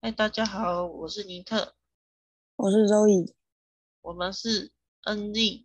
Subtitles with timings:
[0.00, 1.74] 嗨，大家好，我是尼特，
[2.56, 3.34] 我是周易，
[4.02, 4.72] 我们是
[5.04, 5.64] NZ。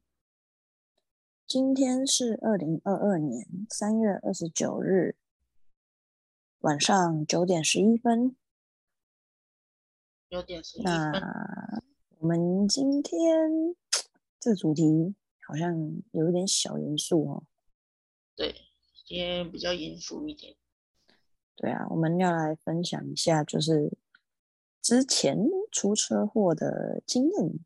[1.48, 5.16] 今天是二零二二年三月二十九日
[6.60, 8.36] 晚上九点十一分。
[10.30, 10.94] 九点十一分。
[11.12, 11.82] 那
[12.20, 13.76] 我们今天
[14.40, 15.16] 这主题
[15.50, 15.76] 好像
[16.12, 17.44] 有一点小严肃哦。
[18.36, 18.54] 对，
[19.06, 20.56] 今天比较严肃一点。
[21.56, 23.98] 对啊，我们要来分享一下，就是。
[24.82, 25.38] 之前
[25.74, 27.60] 出车祸的经验，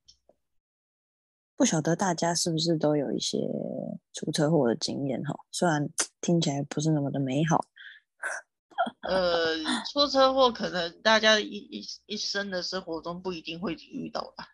[1.55, 3.37] 不晓得大家是不是都有一些
[4.11, 5.33] 出车祸的经验哈？
[5.51, 5.87] 虽然
[6.19, 7.63] 听起来不是那么的美好。
[9.07, 9.55] 呃，
[9.91, 14.47] 出车祸可能大家一一一生的生活中不一定会遇到吧？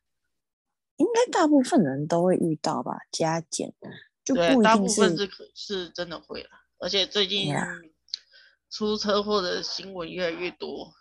[1.00, 3.00] 应该大部分人都会遇到吧？
[3.10, 3.74] 加减
[4.24, 7.54] 就不一定是，大部分是是真的会了，而且最近
[8.70, 10.94] 出车祸的新闻越来越多。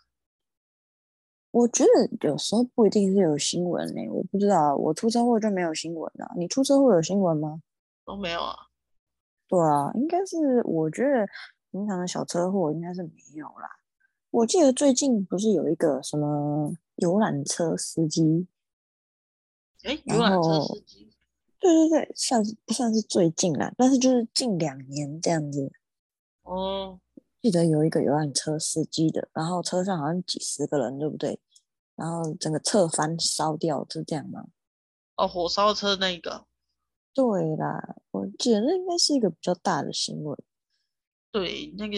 [1.51, 6.31] 我觉得有时候不一定是有新闻呢、欸，我不知道，我出车祸就没有新闻啊。
[6.37, 7.61] 你出车祸有新闻吗？
[8.05, 8.55] 都没有啊。
[9.47, 11.27] 对啊，应该是，我觉得
[11.71, 13.69] 平常的小车祸应该是没有啦。
[14.29, 18.47] 我记得最近不是有一个什么游览车司机？
[19.83, 21.09] 哎，游览车司机？
[21.59, 23.73] 对对对，算是不算是最近啦？
[23.77, 25.71] 但是就是近两年这样子。
[26.43, 26.99] 哦。
[27.41, 31.39] 记得有一个游览车司机的，然后车上好像几十个人，对不对？
[31.95, 34.47] 然后整个侧翻烧掉，是这样吗？
[35.15, 36.45] 哦，火烧车那个。
[37.13, 40.37] 对啦，我记得那应该是一个比较大的新闻。
[41.31, 41.95] 对，那个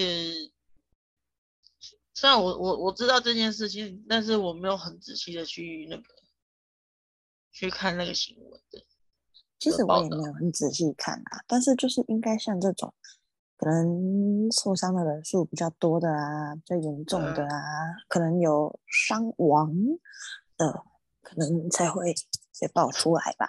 [2.13, 6.03] 虽然我我我知道这件事情，但是我没有很仔细的去那个
[7.51, 8.85] 去看那个新闻的。
[9.59, 12.93] 其实我也没有很仔细看啊，但是就是应该像这种。
[13.57, 19.71] 可能受伤的人数比较多的啊，比较严重的啊，嗯、可能有伤亡
[20.57, 20.83] 的，
[21.21, 22.11] 可能才会
[22.59, 23.45] 被爆出来吧。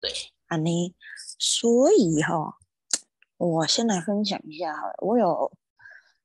[0.00, 0.12] 对，
[0.46, 0.94] 安妮，
[1.40, 2.54] 所以哈、哦，
[3.36, 5.50] 我先来分享一下好了，我有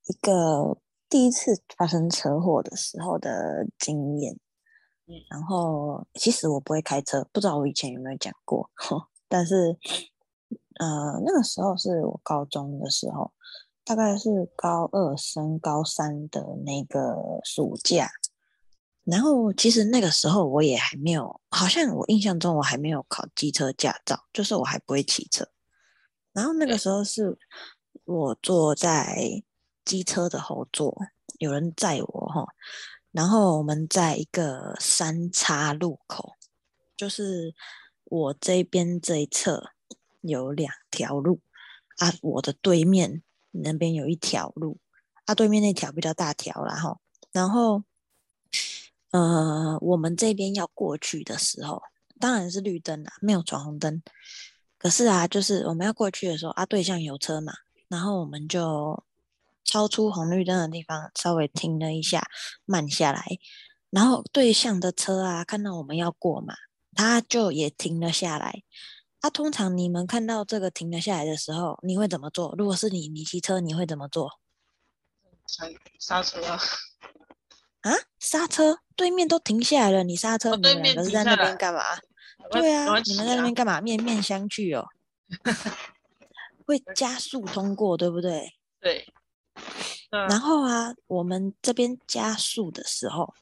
[0.05, 0.77] 一个
[1.09, 4.39] 第一次发生车祸的时候的经验。
[5.29, 8.69] 然后其实我不会开车，不知道我以前有没有讲过，
[9.27, 9.77] 但是。
[10.79, 13.31] 呃，那个时候是我高中的时候，
[13.83, 18.07] 大概是高二升高三的那个暑假。
[19.03, 25.47] 然后其实那个时候我也还没有，好像我印象中我还没有考机车驾照，就是我还不会骑车。
[26.31, 27.35] 然后那个时候是
[28.05, 29.41] 我坐在
[29.83, 30.95] 机车的后座，
[31.39, 32.45] 有人载我哈。
[33.17, 36.35] 然后我们在一个三岔路口，
[36.95, 37.55] 就是
[38.03, 39.71] 我这边这一侧。
[40.21, 41.39] 有两条路
[41.99, 44.77] 啊，我的对面那边有一条路
[45.25, 46.97] 啊，对面那条比较大条啦齁，
[47.31, 47.83] 然后，
[49.11, 51.81] 呃，我们这边要过去的时候，
[52.19, 54.01] 当然是绿灯啦，没有闯红灯。
[54.77, 57.53] 可是啊，就是我们要过去的时候啊，对向有车嘛，
[57.87, 59.01] 然后我们就
[59.67, 62.25] 超出红绿灯的地方，稍微停了一下，
[62.65, 63.23] 慢下来，
[63.91, 66.55] 然后对向的车啊，看到我们要过嘛，
[66.95, 68.63] 他就也停了下来。
[69.19, 72.55] 啊，通常你们看到这个停了下来的时候，你会怎么做？
[72.57, 74.39] 如果是你，你骑车你会怎么做？
[75.99, 76.59] 刹车啊！
[77.81, 78.79] 啊，刹车！
[78.95, 80.55] 对面都停下来了，你刹车？
[80.55, 81.81] 你们两个是在那边干嘛？
[82.51, 83.81] 对啊，你们在那边干嘛？
[83.81, 84.87] 面面相觑哦。
[86.65, 88.53] 会加速通过，对不对？
[88.81, 89.07] 对。
[90.29, 93.33] 然后啊，我们这边加速的时候，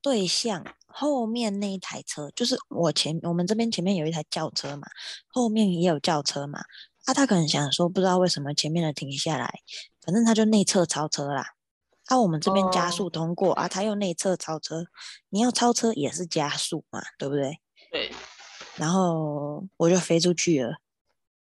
[0.00, 0.64] 对向。
[0.92, 4.88] 后面那一台车就是我前，我们这边前面有一台轿车嘛，
[5.28, 6.60] 后面也有轿车嘛。
[7.04, 9.60] 啊，他可能想说，不知道为什么前面的停下来，
[10.02, 11.54] 反正他就内侧超车啦。
[12.06, 14.84] 啊，我们这边加速通过，啊，他又内侧超车，
[15.28, 17.60] 你要超车也是加速嘛，对不对？
[17.92, 18.12] 对。
[18.76, 20.78] 然后我就飞出去了，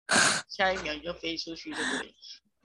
[0.48, 2.16] 下一秒你就飞出去，对不对？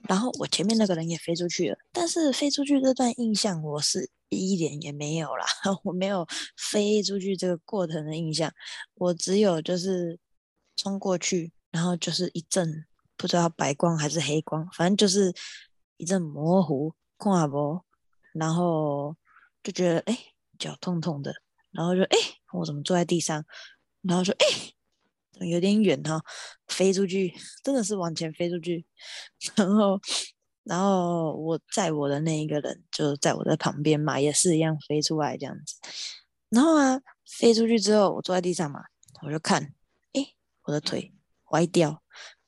[0.07, 5.45] 然后我前面那个人也飞出去了，但是飞出去这段印象我是一点也没有啦，
[5.83, 8.51] 我没有飞出去这个过程的印象，
[8.95, 10.19] 我只有就是
[10.75, 12.85] 冲过去，然后就是一阵
[13.17, 15.33] 不知道白光还是黑光，反正就是
[15.97, 17.81] 一阵模糊，看不，
[18.33, 19.15] 然后
[19.63, 20.17] 就觉得哎
[20.59, 21.33] 脚痛痛的，
[21.71, 22.17] 然后就哎
[22.53, 23.43] 我怎么坐在地上，
[24.01, 24.74] 然后说哎。
[25.41, 26.21] 有点远哈，
[26.67, 27.33] 飞出去
[27.63, 28.85] 真的是往前飞出去，
[29.55, 29.99] 然后，
[30.63, 35.75] 然后我载我的那一个人就在我的旁边嘛，也是一样飞出来这样子。
[36.49, 38.81] 然后啊，飞出去之后，我坐在地上嘛，
[39.25, 39.73] 我就看，
[40.13, 41.13] 诶，我的腿
[41.51, 42.01] 歪掉。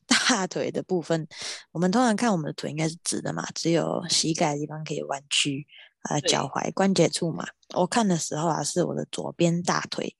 [0.30, 1.28] 大腿的部分，
[1.74, 5.68] 我们通常看我们的腿应该是直的嘛，只有膝盖的地方可以弯曲，
[6.10, 7.45] 呃，脚踝关节处嘛。
[7.75, 10.16] 我看的时候啊，是我的左边大腿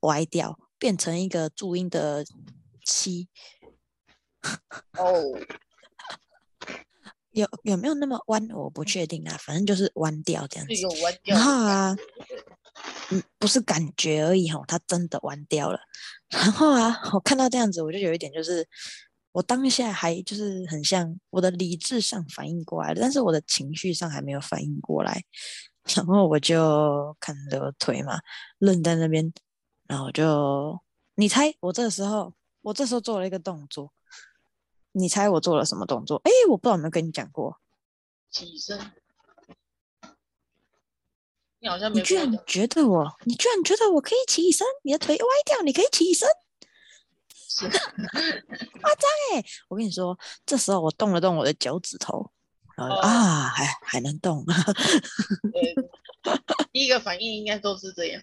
[0.00, 2.24] 歪掉，变成一个注音的
[2.84, 3.28] 七。
[4.98, 5.22] 哦，
[7.32, 8.48] 有有没有那么弯？
[8.50, 10.74] 我不确定啊，反正就是弯掉这样子。
[10.74, 11.36] 有弯掉。
[11.36, 11.96] 然后啊，
[13.10, 15.78] 嗯，不是感觉而已吼，它真的弯掉了。
[16.30, 18.66] 然后啊，我看到这样子，我就有一点就是。
[19.32, 25.22] 我当下还就是很像我的理智上反应过来了，但是我的情绪上还没有反应过来，
[25.94, 28.18] 然后我就看着腿嘛，
[28.58, 29.32] 愣在那边，
[29.88, 30.78] 然后就
[31.16, 33.92] 你猜我这个时候，我这时候做了一个动作，
[34.92, 36.20] 你猜我做了什么动作？
[36.24, 37.58] 哎，我不知道有没有跟你讲过，
[38.30, 38.92] 起身。
[41.60, 44.64] 你好像没，你居然觉得我，你居然觉得我可以起身？
[44.84, 46.28] 你的腿歪掉，你可以起身？
[47.58, 47.68] 夸
[48.94, 49.44] 张哎！
[49.66, 52.30] 我跟你说，这时候我动了动我的脚趾头，
[52.76, 54.46] 然后、哦、啊，还还能动。
[56.70, 58.22] 第一个反应应该都是这样。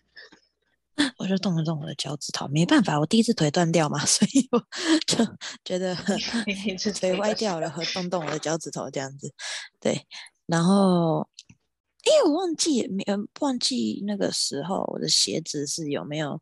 [1.18, 4.60] 我就动了动我的脚趾头，没办法，我第一次腿断掉嘛， 所以我
[5.08, 5.26] 就
[5.64, 5.96] 觉得
[7.00, 9.34] 腿歪掉了，和动动我的脚趾头这样子。
[9.80, 10.06] 对，
[10.46, 11.28] 然后，
[12.04, 16.42] 哎，我忘记没有忘记那个时候我的鞋子是有没有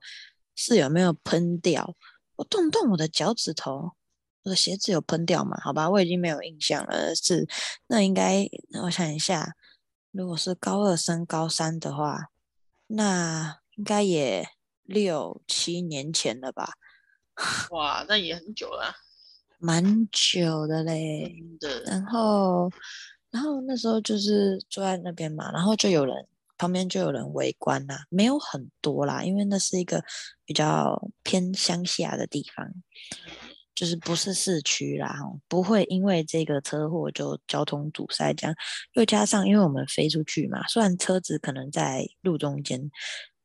[0.56, 1.96] 是有没有喷掉。
[2.36, 3.92] 我动动我的脚趾头，
[4.44, 5.60] 我的鞋子有喷掉嘛？
[5.62, 7.16] 好吧，我已经没有印象了。
[7.16, 7.48] 是，
[7.88, 8.48] 那应该
[8.84, 9.56] 我想一下，
[10.12, 12.30] 如果是高二升高三的话，
[12.88, 14.48] 那应该也
[14.84, 16.74] 六七年前了吧？
[17.72, 18.94] 哇，那也很久了，
[19.60, 21.36] 蛮久的嘞。
[21.60, 21.82] 对。
[21.86, 22.70] 然后，
[23.32, 26.28] 然后那时候就是坐在那边嘛，然后就有人。
[26.56, 30.02] 旁边就有人围观啦，没有很多啦，因为那是一个
[30.46, 32.66] 比较偏乡下的地方，
[33.76, 35.14] 就是不是市区啦，
[35.50, 38.56] 不会因为这个车祸就交通堵塞这样。
[38.94, 42.80] 又加上因为我们飞出去嘛，虽然车子可能在路中间，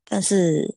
[0.09, 0.77] 但是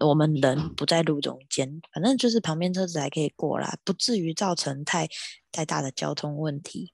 [0.00, 5.08] 我们人不在路中间，反正就是旁边车子还可以过啦，不至于造成太
[5.52, 6.92] 太大的交通问题。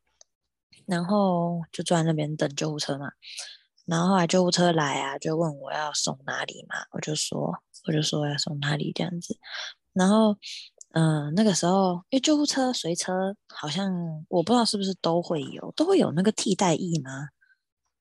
[0.85, 3.11] 然后就坐在那边等救护车嘛。
[3.85, 7.53] 然后后来救护车来啊，就问我要送哪里嘛，我就说
[7.87, 9.39] 我就说要送哪里这样子。
[9.93, 10.37] 然后，
[10.93, 13.91] 嗯、那个时候因为救护车随车好像
[14.29, 17.29] 我不知道是不是都会有，都会有那个替代役吗？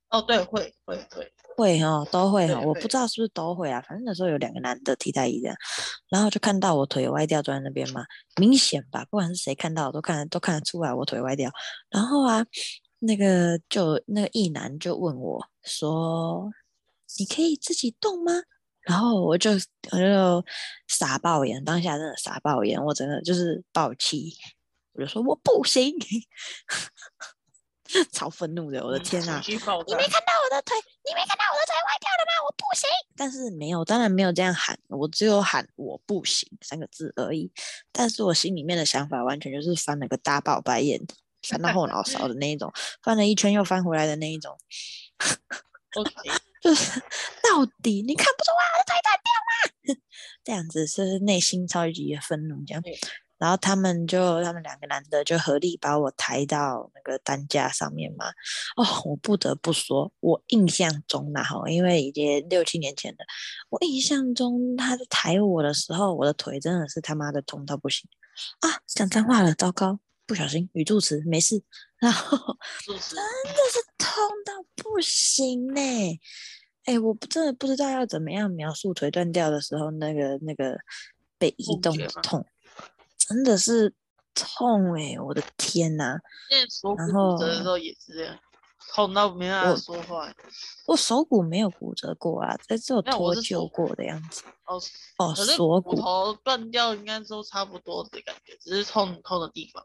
[0.10, 3.82] 哦，对，会会会会哦，都会哦，我不知道是不是都会啊。
[3.82, 5.58] 反正那时候有两个男的替代役这样，
[6.10, 8.06] 然后就看到我腿歪掉坐在那边嘛，
[8.40, 11.52] 明显吧，不管是谁看到都看都看得出来我腿歪掉。
[11.90, 12.46] 然后啊。
[13.00, 16.50] 那个就那个一男就问我说
[17.20, 18.32] ：“你可以自己动吗？”
[18.82, 19.52] 然后我就
[19.92, 20.44] 我就
[20.88, 24.34] 傻爆眼，当下真的傻爆眼，我真的就是爆气，
[24.94, 25.94] 我就说我不行，
[28.12, 29.42] 超愤怒的，我的天哪！
[29.46, 32.32] 你没看到我的腿，你没看到我的腿歪掉了吗？
[32.46, 37.52] 我不行，但是没有，当然没有这样喊，我只有喊我不行三个字而已，
[37.92, 41.02] 但是我心里面的想法完全就是翻了个大爆白眼。
[41.48, 44.58] 翻到后脑勺的那一种，翻了一圈又翻回来的那一种.
[46.62, 47.00] 就是
[47.42, 50.02] 到底你看不出来我的腿断掉吗？
[50.44, 52.84] 这样子是内心超级的愤怒，这样。
[53.38, 58.28] 然后他们就他们两个男的就合力把我抬到那个担架上面嘛。
[58.76, 63.18] 哦，我不得不说，我印象中呐，哈，因为已经六七年前了，
[63.70, 68.10] 我印象中他在抬我的时候，我的腿真的是他妈的痛到不行
[68.62, 68.82] 啊！
[68.88, 70.00] 讲脏话了，糟糕。
[70.26, 71.64] 不小心语助词没事，
[72.00, 72.38] 然后
[72.86, 74.10] 真的是痛
[74.46, 76.20] 到不行呢、欸！
[76.84, 80.78] 哎、欸，我真的不知道要怎么样描述腿断掉的时候那个那个
[81.38, 82.46] 被移动的痛，
[83.28, 83.94] 真的是
[84.34, 85.20] 痛哎、欸！
[85.20, 86.20] 我的天呐、啊！
[86.98, 88.40] 然后的时候也是这样，
[88.94, 90.26] 痛到没办法说话。
[90.86, 94.44] 我，我手骨没有骨折过啊，在这有脱臼过的样子。
[94.66, 94.80] 哦
[95.18, 99.84] 哦，锁骨头断掉应该都差不多的感觉，只是痛痛的地方。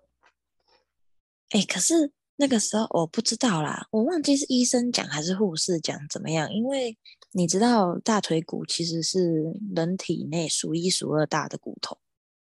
[1.51, 6.97] 哎、欸，可是那个时候我不知道啦，我忘记是医生讲还是护士讲怎么样，因为
[7.33, 9.43] 你知道大腿骨其实是
[9.75, 11.99] 人体内数一数二大的骨头。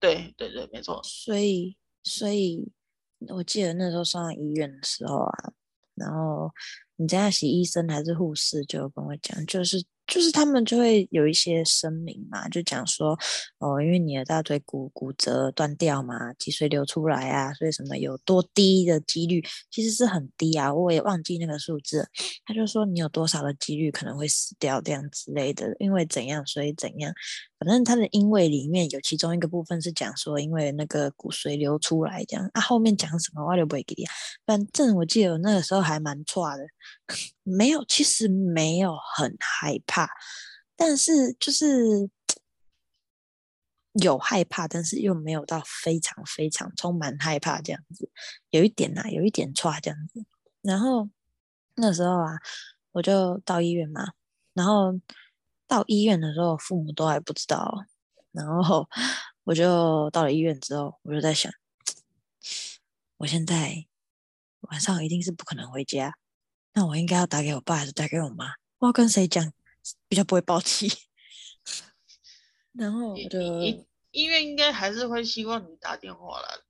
[0.04, 1.00] 对对对，没错。
[1.02, 2.70] 所以所以
[3.30, 5.54] 我记得那时候上医院的时候啊，
[5.96, 6.52] 然后
[6.98, 9.82] 你家是医生还是护士就跟我讲，就是。
[10.06, 13.18] 就是他们就会有一些声明嘛，就讲说，
[13.60, 19.42] 哦，因为你的大腿骨骨折断掉嘛，脊髓流出来啊，所以什么有多低的几率，
[19.72, 22.06] 其实是很低啊，我也忘记那个数字。
[22.44, 27.14] 他就说你有多少的几率可能会死掉这样之类的，因为怎样所以怎样，
[27.64, 34.04] 反正他的因为里面有其中一个部分是讲说，因为那个骨髓流出来这样啊，后面讲什么我就不会给你。
[34.46, 36.66] 反正我记得那个时候还蛮错的，
[37.44, 40.10] 没有，其实没有很害怕，
[40.76, 42.10] 但是就是
[44.04, 48.12] 有害怕，但是又没有到非常非常充满害怕这样子，
[48.50, 50.26] 有一点呐，有一点错这样子。
[50.62, 51.10] 然后
[51.76, 52.40] 那时候啊，
[52.92, 54.12] 我就到医院嘛，
[54.54, 55.00] 然后。
[55.74, 57.86] 到医院的时候，父母都还不知道。
[58.32, 58.88] 然后
[59.44, 61.52] 我就到了医院之后，我就在想，
[63.18, 63.88] 我现在
[64.60, 66.16] 晚上一定是不可能回家，
[66.74, 68.54] 那我应该要打给我爸还是打给我妈？
[68.78, 69.52] 我要跟谁讲
[70.08, 70.92] 比较不会爆气？
[72.74, 73.42] 然后我就
[74.12, 76.66] 医院应该还是会希望你打电话了。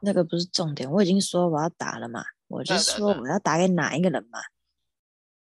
[0.00, 4.38] 那个不是重点，我已经说我要打了嘛，我就说我要打给哪一个人嘛。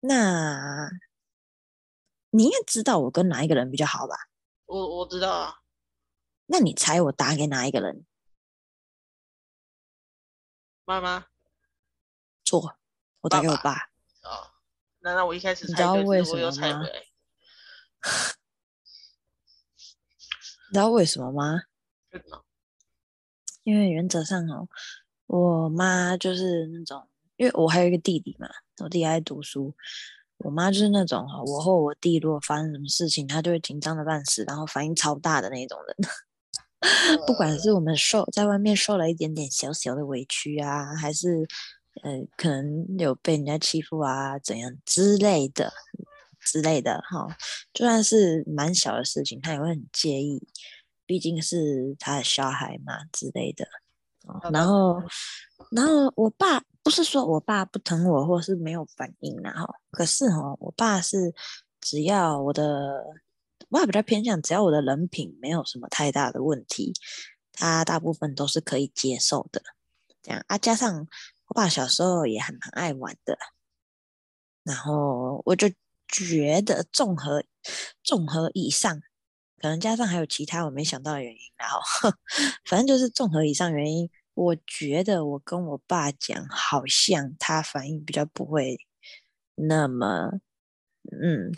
[0.01, 0.91] 那。
[2.35, 4.15] 你应该知道我跟哪一个人比较好吧？
[4.67, 5.61] 我我知道啊。
[6.47, 8.07] 那你猜我打给哪一个人？
[10.85, 11.27] 妈妈。
[12.45, 12.77] 错，
[13.21, 13.75] 我打给我爸。
[14.23, 14.51] 哦，
[15.01, 16.83] 难道我一开始猜 你知道为什么吗？
[20.69, 21.61] 你知道为什么吗？
[23.63, 24.67] 因为原则上哦，
[25.27, 28.49] 我妈就是那种，因为我还有一个弟弟嘛，
[28.83, 29.77] 我弟还在读书。
[30.45, 35.97] 我妈就是那种哈，我和我弟如果发生什么事情，她就会紧张的半死，然后反应超大的那种人。
[37.27, 41.47] 不管是我们受在外面受了一点点小小的委屈啊，还是
[42.03, 45.73] 呃可能有被人家欺负啊怎样之类的
[46.41, 47.29] 之类的哈，
[47.73, 50.45] 就算是蛮小的事情，她也会很介意，
[51.07, 53.65] 毕竟是她的小孩嘛之类的。
[54.51, 55.01] 然后，
[55.71, 56.63] 然后我爸。
[56.83, 61.33] 不是说我爸不疼我，或是没有反应，然后可是哈，我爸是
[61.81, 63.05] 只要我的，
[63.69, 66.93] 我爸比较偏向，只要我的人品没有什么太大的问题，
[67.53, 69.63] 他大部分都是可以接受的。
[70.23, 71.07] 这样啊，加上
[71.47, 73.39] 我爸小时候也很很爱玩的，
[74.65, 75.69] 然后我就
[76.09, 77.45] 觉得综合
[78.03, 79.01] 综合以上，
[79.59, 81.81] 可能加上还有其他我没想到的原因，然 后
[82.65, 84.11] 反正就是综合以上原因。
[84.35, 88.79] 我觉得我跟我爸讲，好像他反应比较不会
[89.55, 90.31] 那么，
[91.11, 91.53] 嗯，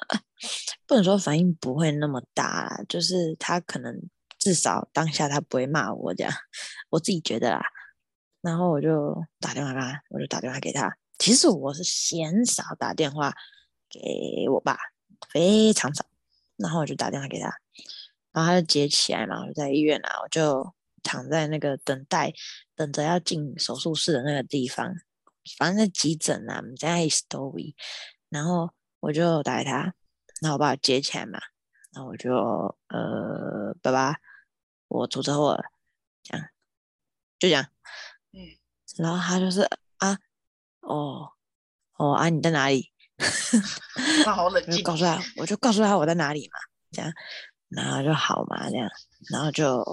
[0.86, 3.98] 不能说反应不会那么大啦，就是他可能
[4.38, 6.32] 至少当下他不会骂我这样，
[6.90, 7.62] 我自己觉得啦。
[8.42, 10.94] 然后我就打电话给他，我就打电话给他。
[11.18, 13.34] 其实我是鲜少打电话
[13.88, 14.76] 给我爸，
[15.30, 16.04] 非常少。
[16.56, 17.50] 然后我就打电话给他，
[18.32, 20.75] 然后他就接起来嘛，我就在医院啊，我就。
[21.06, 22.32] 躺在那个等待，
[22.74, 24.92] 等着要进手术室的那个地方，
[25.56, 27.74] 反正急诊啊，我们在 story，
[28.28, 29.94] 然后我就打给他，
[30.42, 31.38] 然后我把我接起来嘛，
[31.92, 32.34] 然后我就
[32.88, 34.16] 呃，爸爸，
[34.88, 35.62] 我出车祸了，
[36.24, 36.48] 这样，
[37.38, 37.64] 就这样，
[38.32, 38.40] 嗯，
[38.98, 39.60] 然后他就是
[39.98, 40.18] 啊，
[40.80, 41.30] 哦，
[41.98, 42.92] 哦啊，你在哪里？
[44.24, 46.58] 他好冷静，告诉他，我就告诉他我在哪里嘛，
[46.90, 47.12] 这样，
[47.68, 48.90] 然后就好嘛，这样，
[49.30, 49.84] 然后就。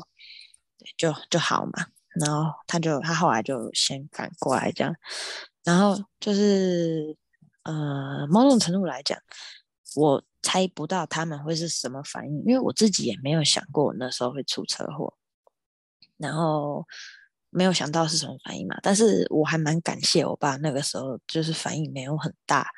[0.97, 1.87] 就就好嘛，
[2.19, 4.95] 然后他就他后来就先赶过来这样，
[5.63, 7.15] 然后就是
[7.63, 9.17] 呃某种程度来讲，
[9.95, 15.13] 我猜不到他们会是什么反应，因为我自己也没有想过我那时候会出车祸，
[16.17, 16.85] 然后
[17.49, 22.69] 没有想到是什么反应嘛，但是我还蛮感谢我爸那个时候就是反应没有很大，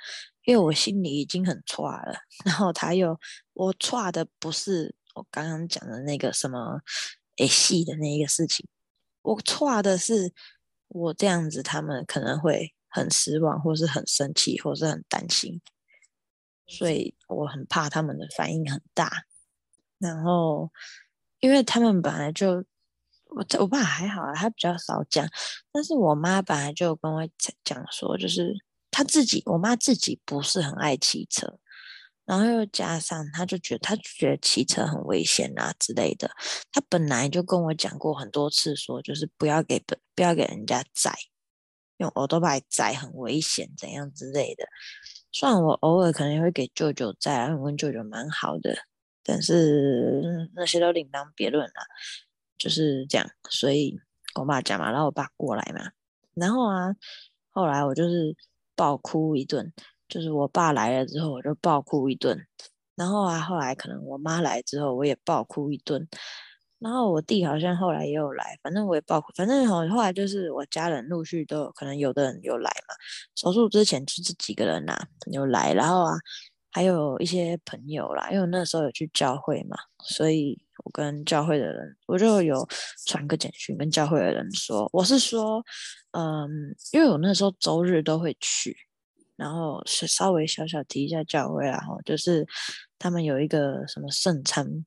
[0.45, 3.19] 因为我心里已经很挫了， 然后他又
[3.53, 6.79] 我挫的不是我刚刚讲的那个什么。
[7.37, 8.67] 诶，戏的那一个事情，
[9.21, 10.33] 我错的是
[10.87, 15.61] 我这样子，他们可能会很失望，或是很生气，或是很担心，
[16.67, 19.25] 所以我很怕他们的反应很大。
[19.97, 20.71] 然后，
[21.39, 22.63] 因为他们本来就
[23.25, 25.27] 我我爸还好啊，他比较少讲，
[25.71, 27.27] 但是我妈本来就跟我
[27.63, 28.53] 讲说，就是
[28.91, 31.59] 他自己，我妈自己不是很爱骑车。
[32.25, 36.29] 然后又加上，他就觉得他觉得骑车很危险啊之类的。
[36.72, 39.79] 他本来就跟我讲过很多次，说就是不要给
[40.15, 41.13] 不要给人家载，
[41.98, 44.67] 用欧兜拜载很危险，怎样之类的。
[45.32, 48.75] 虽然我偶尔可能也会给舅舅载，因为我跟舅舅蛮好的，
[49.24, 51.74] 但是那些都另当别论了。
[52.58, 54.00] 就是这样，所以
[54.36, 55.91] 我爸讲嘛，然后我爸过来嘛，
[56.34, 56.96] 然后啊，
[57.51, 58.36] 后来我就是
[58.75, 59.72] 爆哭一顿。
[60.07, 62.38] 就是我爸来了之后，我就暴哭一顿，
[62.95, 66.07] 然后啊，后来可能我妈来之后，我也暴哭一顿，
[66.79, 72.95] 然后我弟好像后来也有来，反正我也暴哭，反正后后来就是我家人陆续都有可能有的人有来嘛，
[73.35, 76.13] 手术之前就这几个人呐、啊、有来，然后啊，
[76.71, 82.67] 还有一些朋友啦，因为我那时候有去教会嘛，所以我跟教会的人，我就有
[83.07, 85.63] 传个简讯跟教会的人说，我是说，
[86.12, 86.47] 嗯，
[86.91, 88.75] 因为我那时候周日都会去，
[89.35, 92.45] 然后是稍微小小提一下教会，然后就是
[92.99, 94.85] 他们有一个什么圣餐。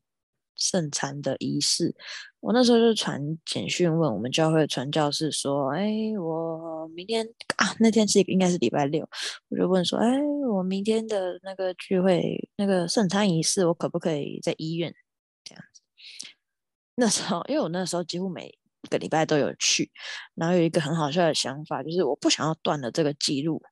[0.60, 1.94] 圣餐的仪式，
[2.40, 5.88] 我那时候就传简讯问我们教会的传教士说：“哎，
[6.18, 7.24] 我明天
[7.58, 9.08] 啊，那天是应该是礼拜六，
[9.50, 14.92] 我就问说：哎，我明天的那个聚会，那个圣餐仪式，我可不可以在医院
[15.44, 15.80] 这样子？
[16.96, 18.52] 那时候，因为我那时候几乎每
[18.90, 19.92] 个礼拜都有去，
[20.34, 23.62] 然后有一个很好笑的想法，就是我不想要断了这个记录，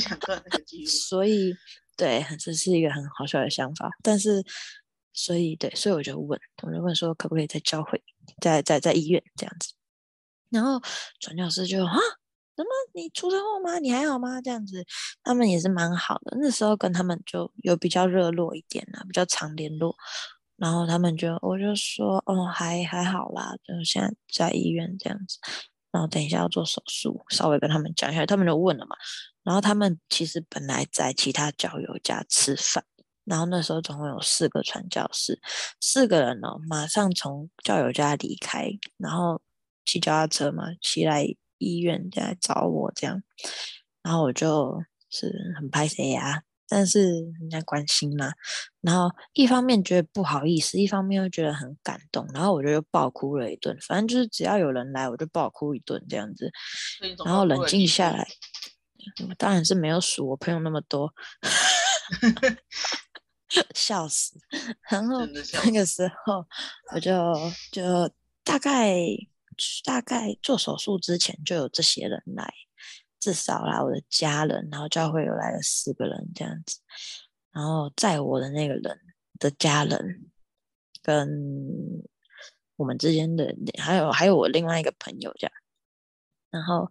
[0.00, 1.54] 想断那个记录， 所以
[1.96, 4.44] 对，这是一个很好笑的想法，但是。
[5.16, 8.02] 所以对，所以我就问，我就问说，可不可以在教会，
[8.40, 9.72] 在在在医院这样子？
[10.50, 10.82] 然后
[11.20, 11.94] 传教士就啊，
[12.56, 13.78] 怎么你出车祸吗？
[13.78, 14.40] 你还好吗？
[14.42, 14.84] 这样子，
[15.22, 16.36] 他们也是蛮好的。
[16.40, 19.94] 那时候跟他们就有比较热络一点啊，比较常联络。
[20.56, 25.38] 然后他们就，我就说，哦，还还好啦，就现在在医院这样子。
[25.94, 28.96] 然后等一下要做手术，稍微跟他们讲一下，他们就问了嘛。
[29.44, 32.84] 然后他们其实本来在其他教友家吃饭。
[33.24, 35.40] 然后那时候总共有四个传教士，
[35.80, 39.40] 四个人哦，马上从教友家离开，然后
[39.86, 41.24] 骑脚踏车嘛，骑来
[41.58, 43.22] 医院再来找我这样，
[44.02, 46.42] 然后我就是很拍谢呀，
[46.74, 48.32] 但是人家关心嘛，
[48.80, 56.50] 然后一方面觉得不好意思，一方面又觉得很感动，然后我就又爆哭了一顿，反正就是只要有人来，我就爆哭一顿这样子，
[57.24, 58.26] 然后冷静下来，
[59.28, 61.14] 我当然是没有数我朋友那么多。
[63.72, 64.36] 笑死！
[64.90, 66.44] 然后那个时候，
[66.92, 67.12] 我就
[67.70, 68.10] 就
[68.42, 68.96] 大概
[69.84, 72.52] 大概做手术之前就有这些人来，
[73.24, 76.78] 至少啦，我的家人，然后教会有来了四个人这样子，
[77.52, 79.00] 然后在我的那个人
[79.38, 80.30] 的家人
[81.02, 81.26] 跟
[82.76, 85.52] 我们之间的，还有还有我另外一个朋友这样，
[86.50, 86.90] 然后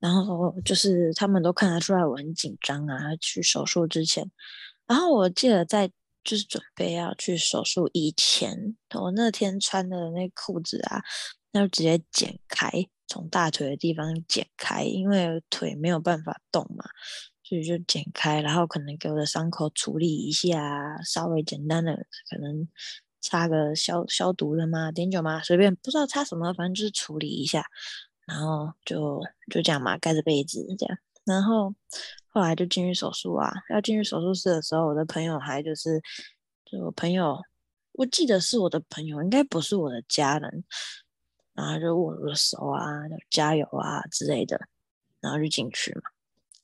[0.00, 4.28] 然后就是他们都看得出来我很紧张啊，去手术之前。
[4.88, 5.88] 然后我记得在
[6.24, 11.00] 就是准备要去手术以前，我那天穿的那裤子啊，
[11.52, 12.68] 那就直接剪开，
[13.12, 16.84] 从大腿的地方剪开，因为腿没有办法动嘛，
[17.42, 21.94] 所以就剪开，然后可能给我的伤口处理一下，稍微简单的
[22.30, 22.66] 可能
[23.20, 27.66] 擦个消消毒的嘛，碘酒嘛，随便不知道擦什么，反正就是处理一下，
[28.26, 29.20] 然后就
[29.50, 31.74] 就这样嘛，盖着被子这样，然后。
[32.34, 36.00] 后来就进去手术啊，要进去手术室的时候，我的朋友还就是，
[36.64, 37.38] 就我朋友，
[37.92, 40.64] 我记得是我的朋友，应该不是我的家人，
[41.54, 44.60] 然后就握我的手啊，就加油啊之类的，
[45.20, 46.02] 然后就进去嘛。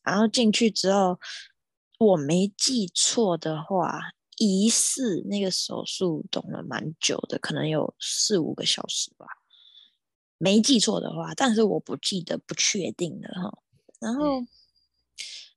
[0.03, 1.19] 然后进去之后，
[1.99, 4.01] 我没记错的话，
[4.37, 9.27] 疑似那个手术等了蛮久的，可能有四五个小时吧，
[10.39, 13.59] 没记错的话，但是我不记得，不确定的哈。
[14.01, 14.41] 然后。
[14.41, 14.49] 嗯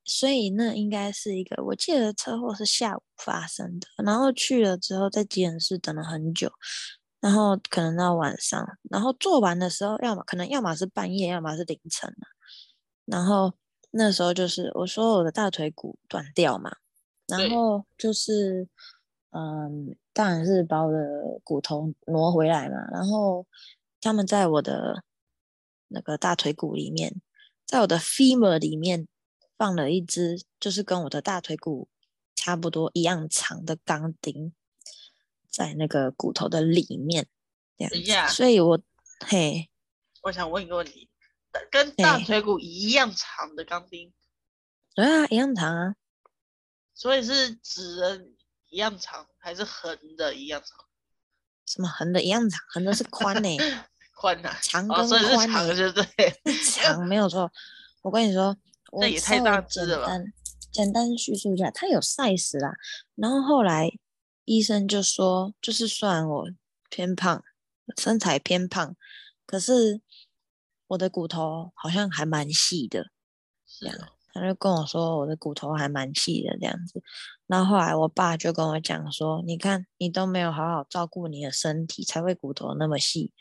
[0.04, 6.52] 所以那应该是一个，我记得车祸是下午发生的，然后去了之后在急诊室等了很久，
[7.22, 12.14] 然后可能到晚上，然后做完的时候，要么可能要么是半夜，要么是凌晨，
[13.06, 13.54] 然后
[13.92, 16.76] 那时候就是我说我的大腿骨断掉嘛，
[17.28, 18.68] 然后就是
[19.30, 21.00] 嗯，当然是把我的
[21.46, 23.46] 骨头挪回来嘛，然后
[24.02, 25.04] 他们在我的
[25.88, 27.22] 那个大腿骨里面，
[27.66, 29.08] 在我的 femur 里面。
[29.58, 31.88] 放了一支，就是跟我的大腿骨
[32.34, 34.52] 差不多一样长的钢钉，
[35.52, 37.28] 在那个骨头的里面，
[37.78, 38.28] 这样。
[38.30, 38.82] 所以我
[39.28, 39.70] 嘿，
[40.24, 41.10] 我想问一个问题，
[41.70, 44.12] 跟大腿骨一样长的钢钉？
[44.96, 45.96] 对啊，一样长啊。
[46.96, 48.26] 所以是直的
[48.70, 50.86] 一样长，还是横的一样长？
[51.68, 52.60] 什么横的一样长？
[52.70, 53.50] 横的是宽呢？
[54.16, 55.48] 宽啊，长跟宽呢？
[55.48, 56.04] 长就对，
[56.64, 57.52] 长没有错。
[58.02, 58.58] 我跟你说。
[59.00, 60.12] 那也太大只了吧。
[60.70, 62.74] 简单叙述一下，它有 size 啦。
[63.16, 63.90] 然后后来
[64.46, 66.50] 医生就说，就是算我
[66.90, 67.44] 偏胖，
[67.98, 68.96] 身材偏胖，
[69.46, 70.02] 可是
[70.88, 73.08] 我的骨头好像还蛮细的。
[73.80, 73.98] 这样，
[74.34, 77.02] 他就跟我说我的骨头还蛮细的这样子。
[77.48, 83.34] 然后后来我爸就跟我讲说，你看你都没有好好照顾你的身体，才会骨头那么细。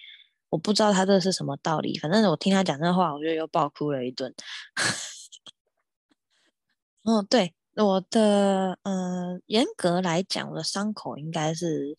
[0.48, 4.34] 我不知道他这是什么道理，反正我听他讲这话，我就又爆哭了一顿。
[7.04, 11.96] 哦，对，我的，嗯、呃，严格来讲，我的伤口应该是，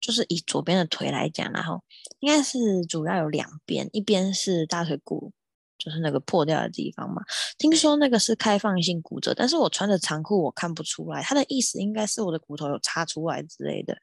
[0.00, 1.82] 就是以左边的腿来讲，然后
[2.20, 5.32] 应该是主要有两边，一边是大腿骨，
[5.78, 7.22] 就是那个破掉的地方嘛。
[7.58, 13.96] 听说那个是开放性骨折，但是我穿的长裤我看不出来，他的意思应该是我的骨头有插出来之类的，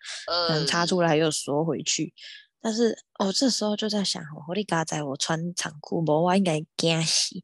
[0.47, 2.13] 可能插出来又缩回去。
[2.61, 7.35] 但是哦，这时候就在想，我你嘎仔，我穿长裤，不我应该惊死。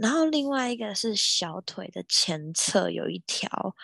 [0.00, 3.74] 然后另外一个是小腿的前侧有一条，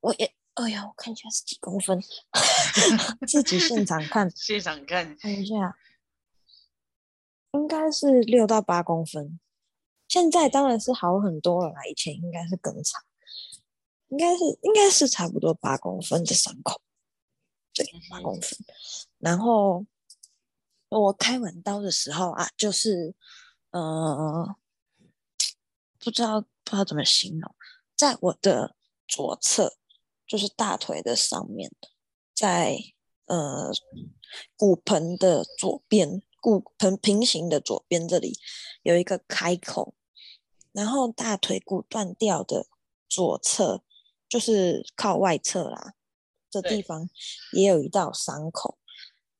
[0.00, 0.34] 我也。
[0.54, 2.02] 哎呀，我看一下是几公分，
[3.28, 5.78] 自己现场看， 现场看，看一下，
[7.52, 9.38] 应该是六到八公分。
[10.08, 13.00] 现在当然是好很多了啦，以前应该是更长，
[14.08, 16.80] 应该是应该是差不多八公分的伤口，
[17.72, 18.58] 对，八公分。
[19.18, 19.86] 然后
[20.88, 23.14] 我开完刀的时候啊，就是
[23.70, 24.56] 呃，
[25.98, 27.54] 不知道不知道怎么形容，
[27.96, 29.76] 在我的左侧。
[30.26, 31.72] 就是大腿的上面，
[32.34, 32.76] 在
[33.24, 33.72] 呃
[34.58, 38.38] 骨盆的左边，骨盆平行的左边这里
[38.82, 39.94] 有一个开口，
[40.72, 42.66] 然后大腿骨断掉的
[43.08, 43.82] 左侧，
[44.28, 45.94] 就是靠外侧啦，
[46.50, 47.08] 这地方
[47.54, 48.78] 也有一道伤口。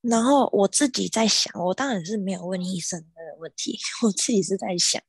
[0.00, 5.02] 然后我自己在想，我当然是没有问医生的问题， 我自己是在想，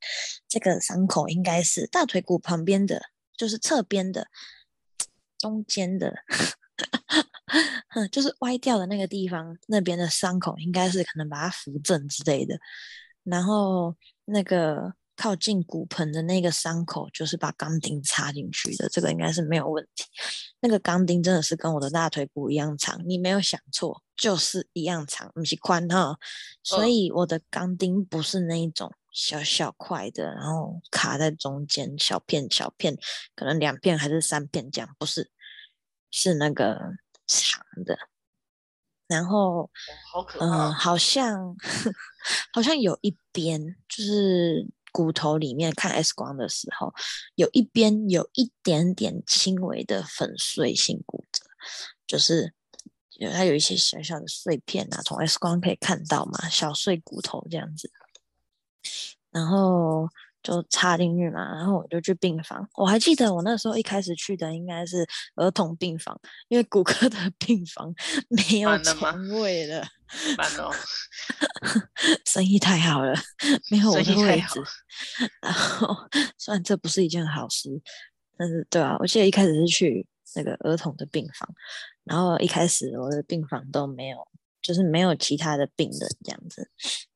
[0.48, 3.02] 这个伤口应该是大腿骨旁边的，
[3.38, 4.28] 就是侧边的。
[5.38, 6.14] 中间的，
[8.12, 12.60] 就是歪掉的那个地方，那边的伤口应该是可能把它扶正之类的。
[13.24, 20.06] 然后那个靠近骨盆的那个伤口，就是把钢钉插进去的，这个应该是没有问题。
[20.62, 26.18] 那个钢钉真的是跟我的大腿骨一样长，你没有想错，就是一样长，不是宽哈。
[26.64, 28.94] 所以我的钢钉不是那一种。
[29.12, 32.96] 小小块的，然后卡在中间，小片小片，
[33.36, 35.32] 可能两片还是三片这样，不是，
[36.12, 36.80] 是那个
[37.26, 37.98] 长的。
[39.08, 39.70] 然后，
[40.40, 41.56] 嗯、呃，好像
[42.54, 46.94] 好像有一边就是骨头里面看 X 光的时候，
[47.36, 51.44] 有一边有一点点轻微的粉碎性骨折，
[52.08, 52.54] 就是
[53.18, 57.92] 有它有一些小小的碎片啊，从 X 光可以看到嘛，小碎骨头这样子。
[59.32, 60.10] 然后
[60.42, 62.68] 就插进去嘛，然后我就去病房。
[62.74, 67.94] 我还记得我那时候一开始去的应该是儿童病房，因为骨科的 病房
[68.28, 69.88] 没有床位了。
[70.38, 70.72] 满了，
[72.26, 73.14] 生意太好了，
[73.70, 74.64] 没有我的位置。
[75.42, 75.96] 然后
[76.38, 77.70] 虽然这不是一件好事，
[78.38, 81.50] 但是对啊，我记得一开始是去那个儿童的病房，
[82.04, 84.28] 然后一开始我的病房都没有，
[84.62, 86.70] 就是没有其他的病人这样子。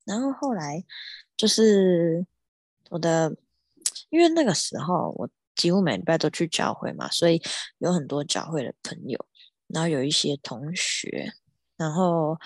[0.06, 0.84] 然后后来。
[1.36, 2.24] 就是
[2.92, 3.36] 我的，
[4.12, 7.42] 因为那个时候我几乎每礼拜都去教会嘛，所以
[7.80, 9.26] 有很多教会的朋友，
[9.68, 11.34] 然后有一些同学，
[11.76, 12.38] 然后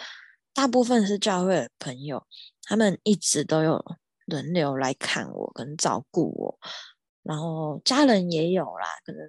[0.58, 2.26] 大部分是教会的朋友，
[2.64, 3.80] 他们一直都有
[4.26, 6.60] 轮流来看我跟照顾我，
[7.22, 9.24] 然后家人也有啦，可能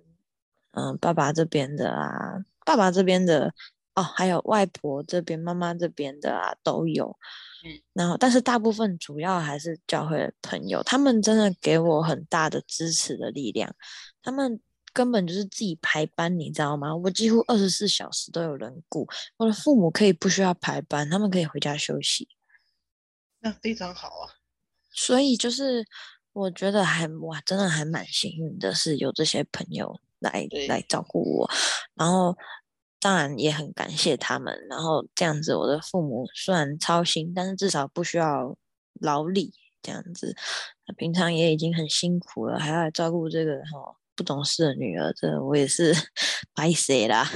[0.73, 3.53] 嗯、呃、爸爸这边的啊，爸爸这边的
[3.95, 7.15] 哦，还有外婆这边、妈妈这边的啊都有。
[7.63, 13.71] 嗯，然后但是大部分主要还是教会的朋友，他们真的给我很大的支持的力量。
[14.23, 14.59] 他们
[14.99, 16.97] 根本就是自己排班，你知道吗？
[16.97, 19.07] 我几乎二十四小时都有人顾。
[19.37, 22.27] 我的父母可以不需要排班，他们可以回家休息，
[23.39, 24.35] 那非常好啊。
[24.91, 25.87] 所以就是
[26.33, 31.51] 我觉得还哇，真的还蛮幸运的，是有这些朋友来来照顾我，
[31.95, 32.37] 然后。
[33.01, 38.59] 当然也很感谢他们，然后这样子，我的父母虽然操心，但是至少不需要
[38.95, 40.35] 劳力这样子。
[40.85, 45.95] 他平常也已经很辛苦了，还要来照顾这个哈不懂事的女儿，这我也是
[46.53, 47.31] 白死啦。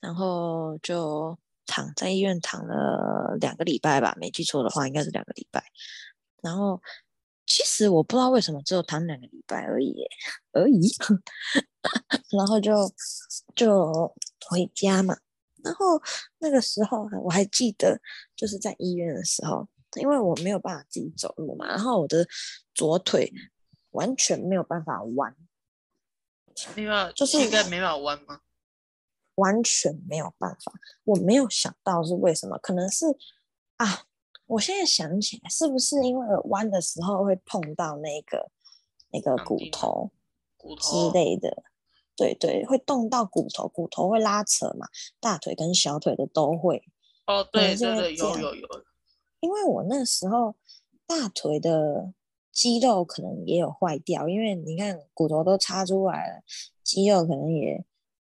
[0.00, 5.62] 然后就躺在医院躺了两个礼拜吧，没记错的话应该是两个礼拜。
[6.40, 6.80] 然后
[7.44, 9.94] 其实我不知道为什么只有躺两个礼拜而已，
[10.52, 10.90] 而已。
[12.34, 12.72] 然后就
[13.54, 13.92] 就
[14.48, 15.14] 回家嘛，
[15.62, 16.00] 然后
[16.38, 18.00] 那个时候我还记得，
[18.34, 19.68] 就是在医院的时候，
[20.00, 22.26] 因为我没有办法自己走路嘛，然后我的
[22.74, 23.30] 左腿
[23.92, 25.34] 完全没有办法弯，
[26.76, 28.40] 没有，就是应该没办法弯吗？
[29.36, 30.72] 完全没有办法，
[31.04, 33.06] 我没有想到是为什么，可能是
[33.76, 34.04] 啊，
[34.46, 38.50] 我现在想起来，是不是因为弯的时候会碰到那个
[39.10, 40.10] 那个骨头
[40.58, 41.62] 骨头之类的。
[42.14, 44.86] 对对，会动到骨头，骨头会拉扯嘛，
[45.18, 46.84] 大腿跟小腿的都会。
[47.26, 48.68] 哦，对对对，有有有。
[49.40, 50.54] 因为我那时候
[51.06, 52.12] 大腿的
[52.52, 56.42] 肌肉可能也有坏掉，因为你看骨头都插出来了，
[56.84, 57.84] 肌肉可能也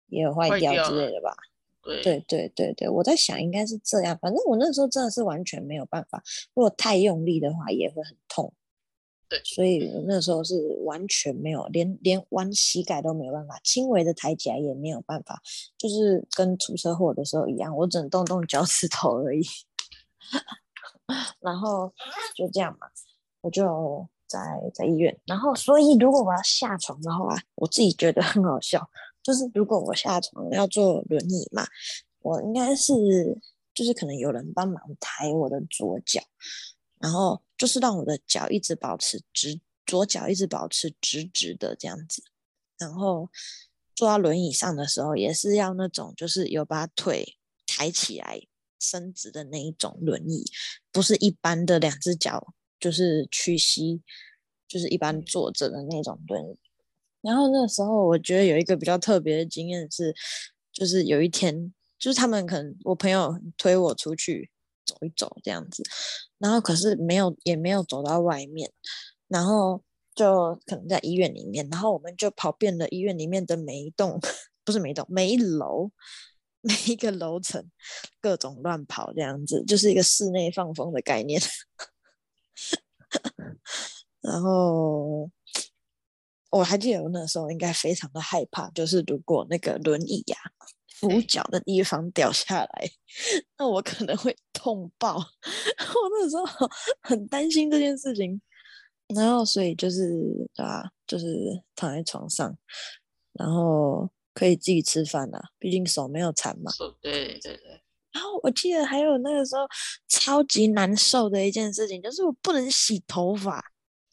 [0.07, 1.35] 也有坏掉之类的吧。
[1.83, 4.17] 对对对对对，我在想应该是这样。
[4.19, 6.23] 反正我那时候真的是完全没有办法，
[6.55, 8.51] 如果太用力的话也会很痛。
[9.29, 15.41] 对，所以我那时候是完全没有，连连弯膝盖都没有办法，轻微的抬起来也没有办法，
[15.77, 19.43] 就是跟出车祸的时候一样，我只能动动脚趾头而已。
[21.39, 21.93] 然后
[22.35, 22.87] 就这样嘛，
[23.41, 24.39] 我就在
[24.73, 25.17] 在医院。
[25.25, 28.89] 然后，所以如果我要下床的话，我自己觉得很好笑，
[29.23, 31.65] 就是如果我下床要坐轮椅嘛，
[32.21, 32.93] 我应该是
[33.73, 36.21] 就是可能有人帮忙抬我的左脚，
[36.99, 37.41] 然后。
[37.57, 42.21] 就是让我的脚一直保持直，左脚一直保持直直的这样子，
[42.77, 43.29] 然后
[43.95, 48.41] 坐到轮椅上的时候，也是要那种就是有把腿抬起来
[48.77, 50.43] 伸直的那一种轮椅，
[50.91, 52.53] 不是一般的两只脚
[52.85, 53.99] 就是屈膝，
[54.67, 56.55] 就是一般坐着的那种蹲椅。
[57.21, 60.13] 然后那时候，我觉得有一个比较特别的经验是，
[60.71, 64.51] 就是有一天，就是他们可能我朋友推我出去。
[64.85, 65.81] 走一走这样子，
[66.37, 68.71] 然后可是没有，也没有走到外面，
[69.27, 69.81] 然后
[70.13, 74.19] 就可能在医院里面，然后我们就跑遍了医院里面的每一栋，
[74.63, 75.89] 不是每一栋，每一楼，
[76.61, 77.67] 每一个楼层，
[78.21, 81.41] 各种乱跑这样子，就是一个室内放风的概念。
[84.21, 85.29] 然后
[86.51, 90.65] 我还记得我那时候应该非常的害怕，就是如果那个轮椅呀、啊。
[90.97, 92.89] 扶脚的地方掉下来，
[93.59, 95.17] 那我可能会痛爆。
[95.45, 96.45] 我那时候
[97.01, 98.41] 很担心这件事情，
[99.13, 100.07] 然后所以就是
[100.55, 101.27] 对吧，就是
[101.75, 102.57] 躺在床上，
[103.33, 106.71] 然后可以自己吃饭呐，毕竟手没有残嘛。
[107.01, 107.81] 对对对。
[108.15, 109.67] 然后我记得还有那个时候
[110.07, 113.61] 超级难受的一件事情，就是我不能洗头发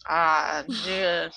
[0.03, 0.67] 啊，这
[1.01, 1.33] 个。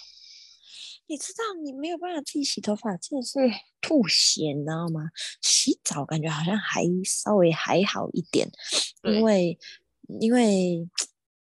[1.07, 3.37] 你知道你没有办法自己洗头发，真的是
[3.79, 5.11] 吐血，你知道吗？
[5.39, 8.49] 洗澡感觉好像还稍微还好一点，
[9.03, 9.55] 因为
[10.19, 10.89] 因为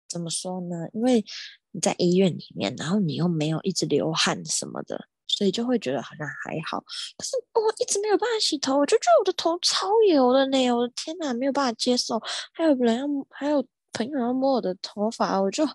[0.07, 0.87] 怎么说呢？
[0.93, 1.25] 因为
[1.71, 5.09] 你在医院里面，然后你又没有一直流汗什么的，
[5.41, 6.79] 所以就会觉得好像还好。
[7.17, 12.21] 可是我一直没有办法洗头，我就觉得我的头超油的呢，我的天哪，没有办法接受。
[12.53, 15.67] 还有人要，还有朋友要摸我的头发，我就。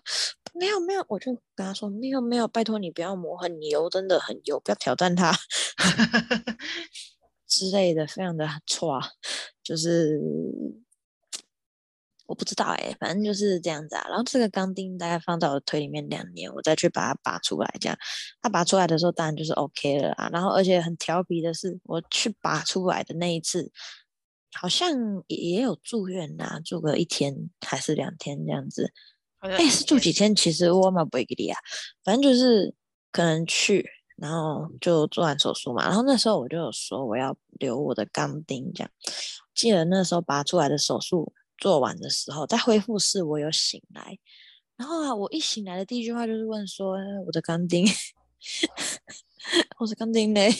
[0.53, 5.31] 没有没有，我就跟他说没有没有，拜托你不要摸，很油，真的很油，不要挑战他
[7.45, 8.99] 之类的，非常的错，
[9.61, 10.19] 就是
[12.27, 14.05] 我不知道哎，反正就是这样子啊。
[14.07, 17.97] 然后这个钢钉大概放在我的腿里面两年，我再去把它拔出来，这样
[18.41, 20.29] 它拔出来的时候当然就是 OK 了啊。
[20.31, 23.71] 然后而且很调皮的是，我去拔出来的那一次，
[24.53, 24.95] 好像
[25.27, 28.91] 也有住院呐，住个一天还是两天这样子。
[29.39, 30.35] 哎、欸，是住几天？
[30.35, 31.57] 其实我嘛不会给你啊，
[32.03, 32.73] 反正就是
[33.11, 33.87] 可能去，
[34.17, 35.85] 然后就做完手术嘛。
[35.85, 38.91] 然后那时候我就有说我要留我的钢钉，这样。
[39.53, 44.17] 记得那时候拔出来的手术做完的时候，在恢复室我有醒来，
[44.75, 47.85] 然后啊，我一醒来的第一句话就是问说我的钢钉，
[49.79, 50.51] 我的钢钉嘞？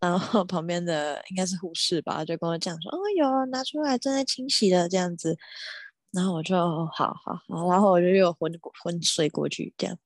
[0.00, 5.36] 然后旁边的应该是护士吧，就跟我讲说，哦，有啊拿出来正在清洗的这样子。
[6.12, 7.14] 然后我就好好
[7.46, 9.96] 好，然后我就又昏昏睡过去这样。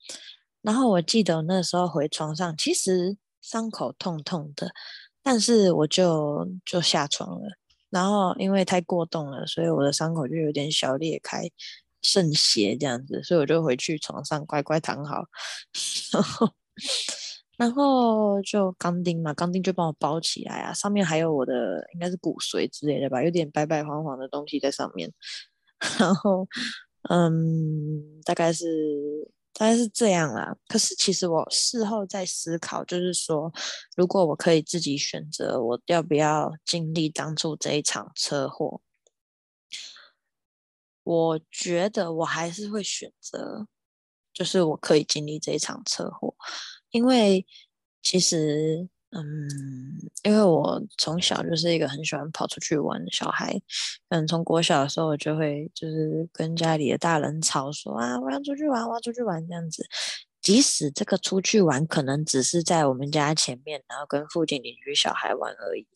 [0.61, 4.71] 然后我记得那时候回床上，其实伤口痛痛的，
[5.23, 7.57] 但是我就就下床了。
[7.94, 11.48] 然后因为太过动了，所以我的伤口就有点小裂开，
[12.02, 15.22] 渗血这样子，所以我就回去床上乖乖躺好。
[16.12, 16.50] 然后
[17.57, 25.12] 然后就钢钉嘛，钢钉就帮我包起来啊，上面还有我的应该是骨髓之类的吧，有点白白黄黄的东西在上面。
[26.00, 26.48] 然后，
[27.11, 28.66] 嗯，大概是
[29.55, 30.55] 大概是这样啦。
[30.69, 33.51] 可是其实我事后在思考，就是说，
[33.97, 38.83] 如果我可以自己选择，我要不要经历当初这一场车祸？
[41.03, 43.67] 我觉得我还是会选择，
[44.33, 46.35] 就是我可以经历这一场车祸，
[46.90, 47.47] 因为
[48.03, 48.88] 其实。
[49.16, 49.22] 嗯，
[50.24, 53.57] 因为我从小就是一个很喜欢跑出去玩的小孩，
[54.09, 59.87] 嗯，从国小的时候我就会就是跟家里的大人吵说啊，我要出去玩，我要出去玩这样子。
[60.42, 65.87] 即使这个出去玩可能只是在我们家前面，然后跟附近邻居小孩玩而已，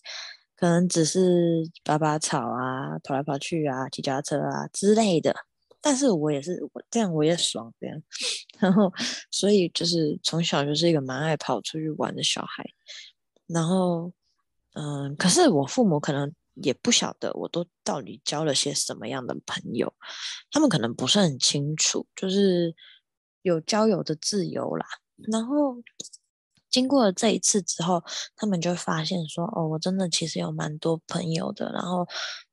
[0.57, 5.35] 可能只是拔拔草啊，跑来跑去啊，骑脚踏车啊之类的。
[5.81, 8.03] 但是我也是我这样我也爽这样，
[8.59, 8.93] 然后
[9.31, 12.65] 所以就是从小就是一个蛮爱跑出去玩的小孩。
[13.49, 14.13] 然后，
[14.75, 19.93] 嗯，可是我父母可能也不晓得我都到底交了些什么样的朋友，
[20.51, 22.75] 他们可能不是很清楚，就是
[23.43, 24.87] 有交友的自由啦。
[25.33, 25.77] 然后，
[26.71, 28.03] 经过了这一次之后，
[28.37, 32.07] 他们就发现说，哦，我真的其实有蛮多朋友的，然后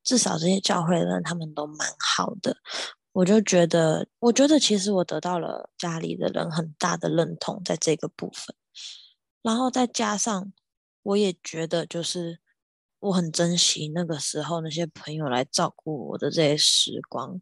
[0.03, 2.55] 至少这些教会的人他们都蛮好的。
[3.11, 8.55] 我就觉得，我觉得其实我得到了家里的人很大的认同在这个部分，
[9.41, 10.51] 然后再加上
[11.05, 12.39] 我也觉得就是
[12.99, 17.39] 我很珍惜那个时候那些朋友来照顾我的这些时光。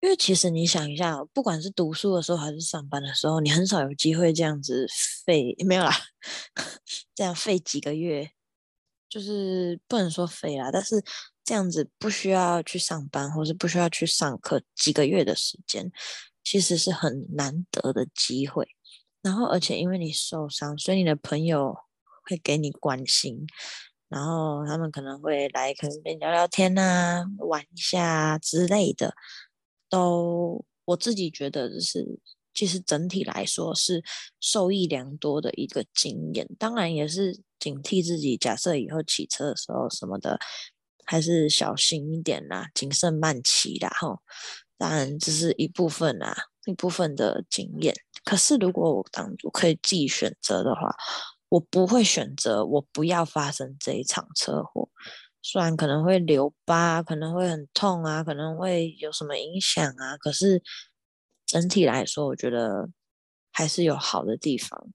[0.00, 4.84] 因为其实你想一下，不管是读书的时候还是上班的时候，你很少有机会这样子
[5.24, 5.92] 废，没有啦，
[7.14, 8.28] 这样废几个月，
[9.08, 11.02] 就是不能说废啦，但是
[11.44, 15.90] 这样子不需要去上班，或是不需要去上课几个月的时间，
[16.42, 18.66] 其实是很难得的机会。
[19.22, 21.76] 然后，而且因为你受伤，所以你的朋友
[22.22, 23.46] 会给你关心，
[24.08, 29.14] 然后他们可能会来，可能跟你聊聊天啊，玩一下之类的。
[29.88, 32.18] 都我自己觉得就是，
[32.54, 34.02] 其实整体来说是
[34.40, 40.38] 受益良多的一个经验，当然也是警惕自己，假设以后骑车的时候什么的，
[41.04, 44.20] 还是小心一点啦，谨慎慢骑啦吼。
[44.78, 47.94] 当然这是一部分啦，一部分的经验。
[48.24, 50.96] 可是如果我当初可以自己选择的话，
[51.52, 54.88] 我不会选择我不要发生这一场车祸。
[55.42, 60.62] 虽然可能会留疤，可能会很痛啊，可能会有什么影响啊，可是
[61.44, 62.88] 整体来说，我觉得
[63.50, 64.88] 还是有好的地方。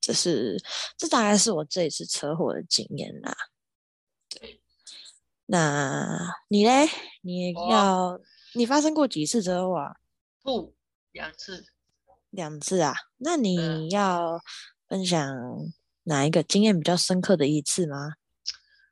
[0.00, 0.60] 这是
[0.96, 3.36] 这大概是我这一次车祸的经验啦。
[4.30, 4.60] 对，
[5.46, 6.88] 那你嘞？
[7.20, 8.20] 你要
[8.54, 9.96] 你发生过几次车祸啊？
[10.42, 10.74] 不，
[11.12, 11.66] 两次。
[12.30, 12.94] 两次啊？
[13.18, 14.40] 那你要
[14.90, 15.72] 分享
[16.02, 18.14] 哪一个经验比较深刻的一次吗？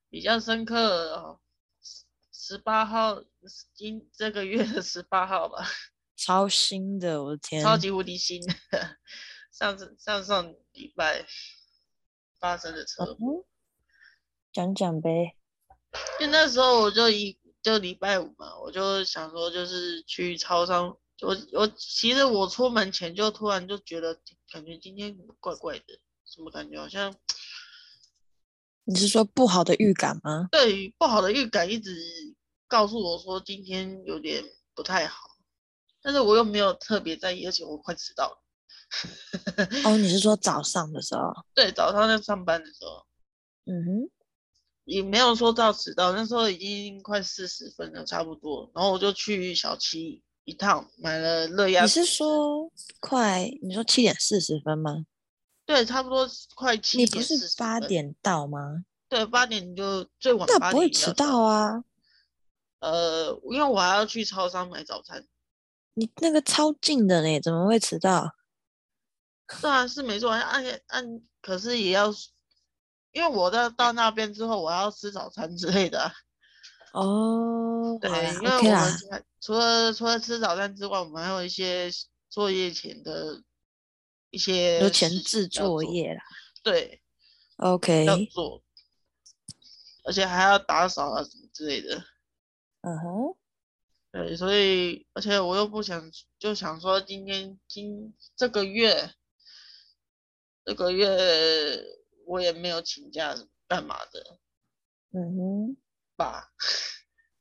[0.08, 1.40] 比较深刻哦，
[2.32, 3.20] 十八号，
[3.74, 5.56] 今这个月的十八号吧，
[6.14, 8.96] 超新的，我的天，超级无敌新 的，
[9.50, 11.26] 上次上上礼拜
[12.38, 13.44] 发生的车祸，
[14.52, 15.34] 讲讲呗。
[16.20, 24.18] 就那时候我就一就礼拜五嘛，我就想说就是去超商，我我其实我出门前就突然就觉得
[24.52, 25.84] 感觉今天怪怪的，
[26.24, 27.14] 什么感觉好像。
[28.84, 30.48] 你是说不好的预感吗？
[30.50, 31.94] 对，不好的预感一直
[32.66, 34.42] 告诉我说今天有点
[34.74, 35.28] 不太好，
[36.00, 38.42] 但是我又没有特别在意，而且我快迟到了。
[39.84, 41.20] 哦，你是说早上的时候？
[41.54, 43.04] 对，早上在上班的时候。
[43.66, 44.10] 嗯哼，
[44.84, 48.70] 也没有说到迟到，那时候已经快四十分了，差不多。
[48.74, 51.82] 然后我就去小七一趟，买了热压。
[51.82, 53.50] 你是说快？
[53.60, 55.04] 你说七点四十分吗？
[55.66, 57.06] 对，差不多快七点。
[57.06, 58.82] 你不是八点到吗？
[59.10, 60.48] 对，八点就最晚。
[60.48, 61.84] 那不会迟到啊。
[62.80, 65.22] 呃，因为我还要去超商买早餐。
[65.92, 68.34] 你那个超近的呢，怎么会迟到？
[69.50, 72.10] 是啊是没错，按按，可是也要，
[73.12, 76.10] 因为我到到那边之后，我要吃早餐之类的。
[76.92, 81.90] 哦，对，因为我们除了除了吃早餐之外，我们还有一些
[82.28, 83.42] 作业前的。
[84.30, 86.22] 一些有前置作业啦，
[86.62, 87.00] 对
[87.56, 88.62] ，OK，要做，
[90.04, 92.04] 而且还要打扫啊什么之类的，
[92.82, 93.36] 嗯哼，
[94.12, 99.14] 对，所以而且我又不想，就想说今天今这个月，
[100.62, 101.82] 这个月
[102.26, 103.34] 我也没有请假
[103.66, 104.38] 干嘛的，
[105.12, 105.76] 嗯哼，
[106.18, 106.50] 吧，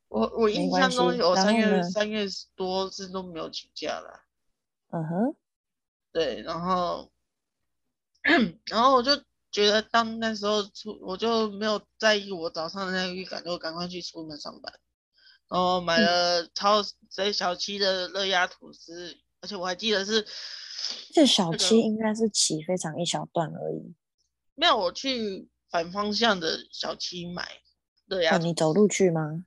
[0.07, 4.21] 我我印象中有三月三月多是都没有请假了，
[4.91, 5.35] 嗯哼。
[6.13, 7.11] 对，然后，
[8.65, 9.15] 然后我就
[9.51, 14.73] 觉得，当那时候出，我就没有在意我早上的那个预感，就赶快去出门上班。
[15.49, 20.25] 然后买了超在小七的热压吐司，而且我还记得是，
[21.13, 23.93] 这小七应该是骑非常一小段而已。
[24.55, 27.47] 没有，我去反方向的小七买
[28.07, 28.37] 热压。
[28.37, 29.43] 你走路去吗？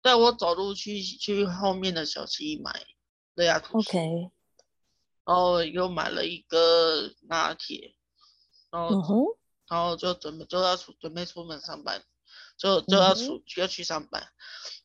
[0.00, 2.86] 对，我走路去去后面的小七买
[3.34, 3.90] 热压吐司。
[3.90, 4.30] OK。
[5.24, 7.94] 然后又买了一个拿铁，
[8.72, 9.36] 然后、uh.
[9.68, 12.02] 然后就准备就要出准备出门上班，
[12.56, 13.60] 就就要出、uh.
[13.60, 14.32] 要去上班，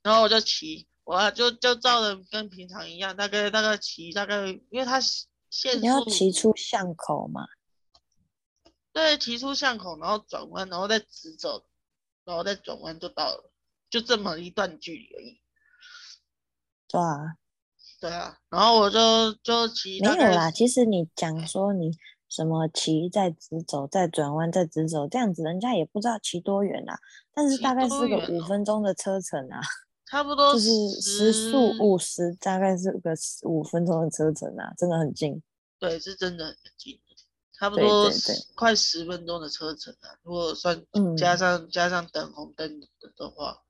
[0.03, 7.47] 然后我就骑，我就就照着跟平常一样，大概大概骑大概，因为它限速，你要骑出巷口嘛？
[8.93, 11.65] 对，骑出巷口，然后转弯，然后再直走，
[12.27, 13.49] 然后再转弯就到了，
[13.89, 15.41] 就这么一段距离而已。
[16.87, 17.37] 对啊。
[17.99, 19.99] 对啊，然后我就就骑。
[20.01, 21.91] 没有啦，其实你讲说你
[22.29, 26.99] 什么骑再直走再转弯再直走这样子，人家也不知道骑多远啊。
[27.33, 29.59] 但是大概是个五分钟的车程啊，
[30.05, 30.69] 差不多就是
[31.01, 35.41] 时速五十，大概是个五分钟的车程啊，真的很近。
[35.79, 36.99] 对，是真的很近。
[37.59, 38.09] 差不多
[38.55, 40.85] 快十分钟的车程啊，如果算
[41.17, 43.63] 加上、嗯、加上等红灯的话，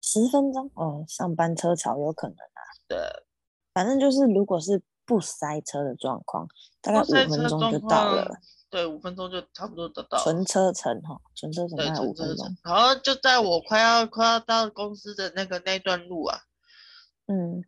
[0.00, 2.60] 十分钟哦，上班车潮有可能啊。
[2.88, 2.98] 对，
[3.74, 6.48] 反正就是如果是不塞车的状况，
[6.80, 8.30] 大概五分钟就到了。
[8.70, 10.16] 对，五分钟就差不多得到。
[10.22, 12.56] 纯车程哈，纯车程大概五分钟。
[12.62, 16.38] 然后就在我快要快要到公司的那个那段路啊，
[17.26, 17.64] 嗯，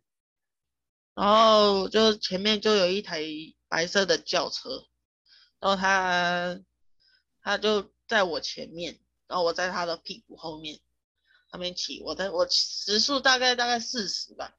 [1.13, 3.21] 然后就前面就有一台
[3.67, 4.69] 白色的轿车，
[5.63, 6.59] 然后他
[7.41, 10.77] 他就在我前面，然后我在他的屁股后面，
[11.49, 14.57] 他没骑，我在我时速大概大概四十吧，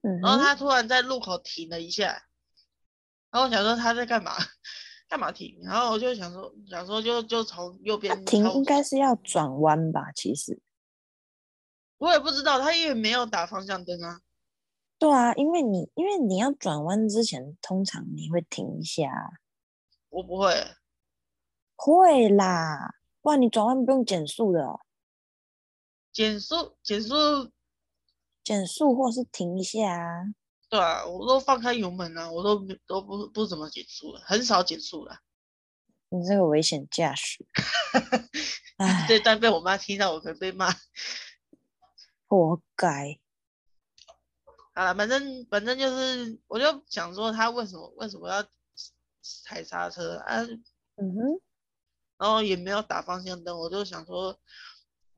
[0.00, 2.06] 嗯，然后他突然在路口停了一下，
[3.30, 4.32] 然后我想说他在干嘛？
[5.10, 5.60] 干嘛停？
[5.62, 10.10] 然后我就想说，想说就就从右边停，应该是要转弯吧？
[10.16, 10.58] 其实
[11.98, 14.22] 我也不知道，他也没有打方向灯啊。
[14.98, 19.02] 对啊，因为你因为你要转弯之前，通常你会停一下。
[20.14, 20.54] 我不会。
[21.74, 24.80] 会啦，不然你转弯不用减速的哦。
[26.12, 27.50] 减速，减速，
[28.44, 30.34] 减速，或是停一下啊。
[30.68, 35.18] 对啊，我都放开油门啊，我都都不不怎么减速了，很少减速了。
[36.10, 37.44] 你这个危险驾驶，
[39.08, 40.72] 这段被我妈听到，我可能被骂。
[42.28, 43.18] 活该。
[44.74, 48.44] 好了，反正反正就是，我就想说他为什么为什么要
[49.44, 50.42] 踩刹车啊？
[50.96, 51.40] 嗯哼。
[52.16, 54.38] 然后也没有打方向灯，我就想说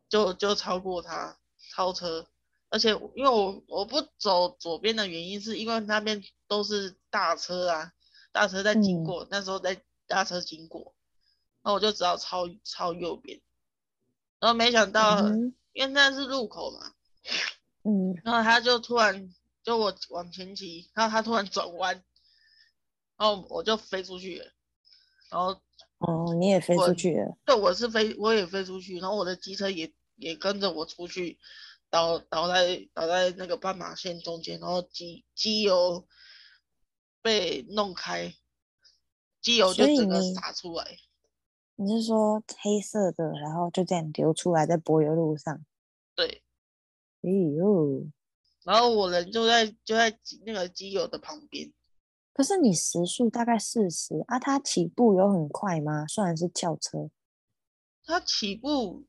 [0.08, 1.38] 就，就就超过他，
[1.72, 2.26] 超车。
[2.68, 7.92] 而且因为我我不走左边的原因，是因为那边都是大车啊，
[8.32, 10.94] 大车在经过，嗯、那时候在大车经过，
[11.62, 13.40] 那我就只好超超右边，
[14.40, 16.92] 然后没想到，嗯、因为那是路口嘛，
[17.84, 19.32] 嗯，然后他就突然
[19.62, 22.02] 就我往前骑，然后他突然转弯，
[23.16, 24.46] 然后我就飞出去了，
[25.30, 25.60] 然后
[25.98, 31.38] 哦，你也飞出去了，对，我是飞，我也飞出去，然后我的机车也也跟着我出去。
[31.88, 36.04] 倒倒在倒在那个斑马线中间，然后机机油
[37.22, 38.34] 被弄开，
[39.40, 40.98] 机油就整个洒出来。
[41.76, 45.64] 你是说黑色的，然后就这样流出来在柏油路上？
[46.16, 46.42] 对。
[47.22, 48.08] 哎呦！
[48.64, 51.72] 然后我人就在就在那个机油的旁边。
[52.36, 56.06] 可是你时速大概四十啊，它起步有很快吗？
[56.06, 57.08] 虽然是轿车，
[58.04, 59.06] 它起步。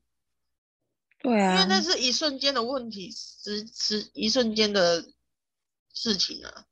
[1.18, 5.12] 对啊，因为那是一瞬间的问题，是是一瞬间的
[5.92, 6.64] 事情啊。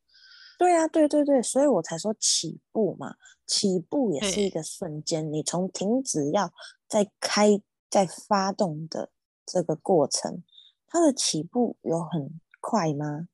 [0.58, 5.30] 对啊，对对对，所以我才说起步嘛，起步也是一个瞬间。
[5.30, 6.50] 你从停止要
[6.88, 9.10] 再开再发动的
[9.44, 10.42] 这个过程，
[10.86, 13.28] 它的起步有很快吗？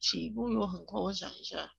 [0.00, 1.72] 起步有很快，我想一下。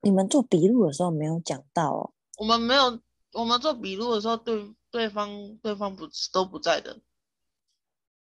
[0.00, 2.12] 你们做笔录的时候没有讲到哦。
[2.38, 3.00] 我们没有，
[3.32, 4.74] 我们做笔录的时候对。
[4.90, 6.98] 对方对方不都不在的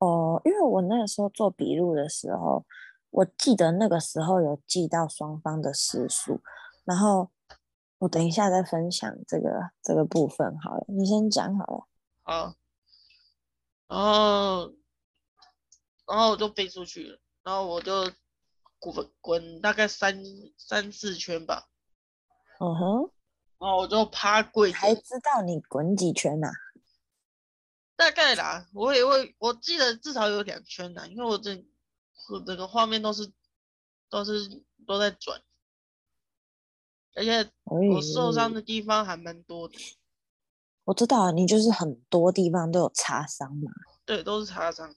[0.01, 2.67] 哦，因为我那个时候做笔录的时候，
[3.09, 6.43] 我记得那个时候有记到双方的时数，
[6.85, 7.31] 然后
[8.01, 11.87] 我等一下再分享这个这个部分好了，你先讲好了。
[12.21, 12.55] 好，
[13.89, 14.75] 然后
[16.07, 18.13] 然后我就飞出去了，然后我就
[18.91, 20.22] 滚滚大概三
[20.59, 21.68] 三四圈吧。
[22.59, 23.11] 嗯哼。
[23.59, 26.53] 哦，我就趴跪，还知道你滚几圈呐、啊？
[27.95, 31.64] 大概啦，我也会，我记得至少有两圈呐，因为我这
[32.33, 33.33] 我整个画面都是
[34.11, 35.41] 都是都在转，
[37.14, 39.74] 而且我受伤的地方还蛮多的。
[40.83, 43.70] 我知道啊，你就是很多地方都有擦伤嘛。
[44.05, 44.93] 对，都是擦伤。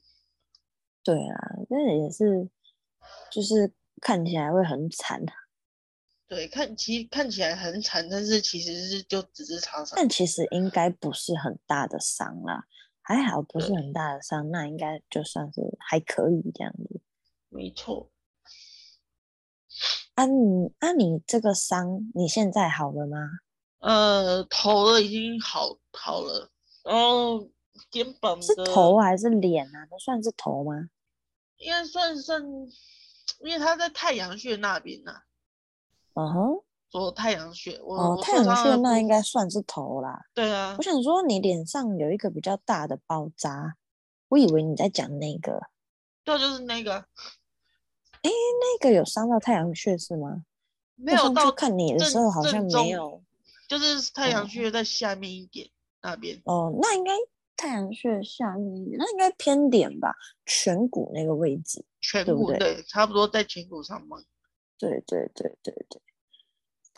[1.04, 1.38] 对啊，
[1.70, 2.50] 那也是，
[3.30, 5.22] 就是看起来会很惨。
[6.28, 9.94] 对，看其实看起来很惨，但是其实是就只是擦伤。
[9.96, 12.66] 但其实应该不是很大的伤啦，
[13.00, 17.00] 还好不是很大的伤，那应该就算是还可以这样子。
[17.48, 18.10] 没错。
[20.14, 23.18] 啊你啊你这个伤你现在好了吗？
[23.78, 26.50] 呃，头了已经好好了，
[26.82, 27.48] 然后
[27.90, 29.86] 肩膀是头还是脸啊？
[29.86, 30.88] 都算是头吗？
[31.58, 32.42] 应该算算，
[33.40, 35.22] 因为他在太阳穴那边呐、啊。
[36.14, 40.18] 嗯哼，做太阳穴，我，哦，太阳穴那应该算是头啦。
[40.32, 43.76] 对啊，我想说你脸上有一个比较大的包扎，
[44.28, 45.60] 我以为你在讲那个。
[46.24, 46.94] 对，就是那个。
[48.22, 50.44] 哎，那个有伤到太阳穴是吗？
[50.94, 53.22] 没有到，看你的时候好像没有，
[53.68, 55.70] 就是太阳穴在下面一点、哦、
[56.00, 56.40] 那边。
[56.46, 57.12] 哦，那应该
[57.56, 60.14] 太阳穴下面，那应该偏点吧？
[60.44, 64.22] 颧骨那个位置，颧骨对，差不多在颧骨上方。
[64.78, 66.00] 对对对对对。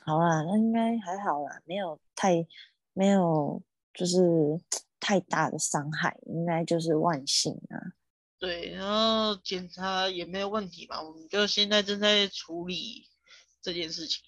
[0.05, 2.47] 好啦，那应该还好啦，没有太
[2.93, 3.63] 没有
[3.95, 4.61] 就是
[4.99, 7.95] 太大的伤害，应该就是万幸啊。
[8.41, 13.07] 对，然后检查也没有问题嘛，我们就现在正在处理
[13.61, 14.23] 这件事情，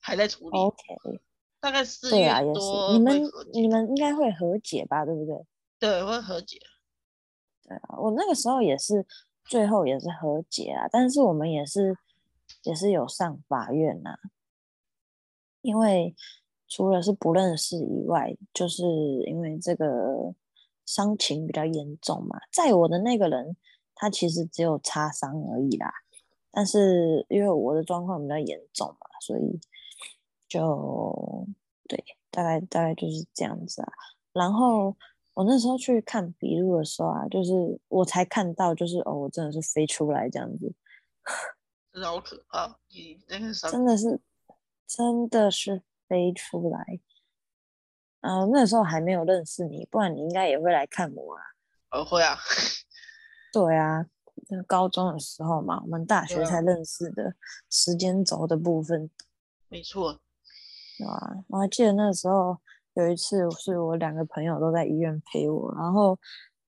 [0.00, 0.56] 还在处理。
[0.56, 1.20] OK，
[1.60, 3.22] 大概四月多，你们
[3.52, 5.34] 你们应该会和解吧，对不对？
[5.78, 6.58] 对，会和解。
[7.62, 9.06] 对啊，我那个时候也是，
[9.44, 11.96] 最后也是和解啊，但是我们也是
[12.62, 14.18] 也是有上法院呐、啊，
[15.62, 16.14] 因为
[16.68, 18.84] 除了是不认识以外，就是
[19.26, 20.34] 因为这个。
[20.86, 23.56] 伤情比较严重嘛，在我的那个人，
[23.92, 25.92] 他其实只有擦伤而已啦。
[26.52, 29.58] 但是因为我的状况比较严重嘛，所以
[30.48, 31.44] 就
[31.88, 33.88] 对，大概大概就是这样子啊。
[34.32, 34.96] 然后
[35.36, 37.52] 我那时候去看笔录的时候啊，就是
[37.88, 40.72] 我才看到，就是哦，我真的是飞出来这样子，
[41.92, 42.78] 真的好可怕！
[42.88, 44.18] 你那个伤真的是
[44.86, 47.00] 真的是飞出来。
[48.20, 51.42] 啊，那时候还没有认识你，不然你应该也会来看我啊。
[51.90, 52.38] 呃，会啊。
[53.52, 54.06] 对啊，
[54.48, 57.34] 那高中的时候嘛，我们大学才认识的，
[57.68, 59.10] 时间轴的部分。
[59.68, 60.18] 没错。
[60.96, 62.58] 对啊，我还记得那时候
[62.96, 66.18] 有一次，是我两个朋友都在医院陪我，然后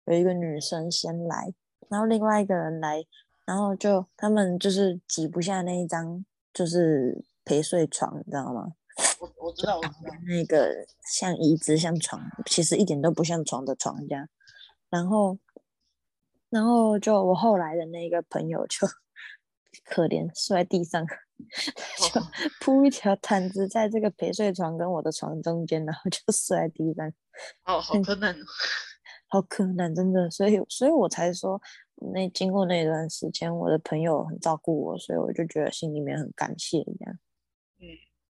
[0.05, 1.53] 有一个女生先来，
[1.89, 3.03] 然后另外一个人来，
[3.47, 8.75] 然后就他们就是挤不下那一张就是陪睡床，你知道吗？
[9.21, 14.29] 我我知道，我知道 那个像椅子像床，其实一点都不像床的床这样。
[14.91, 15.39] 然后，
[16.51, 18.87] 然后就我后来的那个朋友就
[19.85, 21.07] 可怜睡在地上，
[22.13, 22.21] 就
[22.61, 27.09] 铺一条毯子在这个陪睡床跟我的床中间，然后就 睡在地上。
[27.65, 28.37] 哦，好困难，
[29.29, 30.31] 好困难，真的。
[30.31, 31.61] 所以，所以我才说，
[32.13, 37.19] 那经过那段时间，我的朋友很照顾我，所以我就觉得心里面很感谢一样。
[37.79, 37.87] 嗯。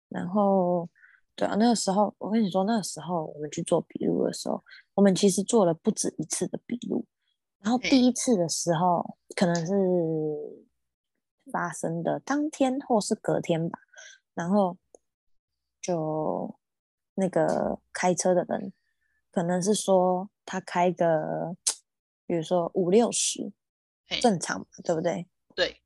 [0.09, 0.89] 然后，
[1.35, 4.63] 对啊，那个时候我跟你说，那个时候我们去做笔录的时候，
[4.95, 7.05] 我们其实做了不止一次的笔录。
[7.61, 9.73] 然后第一次的时候，可能是
[11.51, 13.81] 发生的当天或是隔天吧。
[14.35, 14.77] 然后
[15.81, 16.59] 就
[17.15, 18.73] 那个开车的人，
[19.31, 21.57] 可能是说他开个，
[22.27, 23.53] 比如说五六十，
[24.21, 25.27] 正常，对不对？
[25.55, 25.83] 对。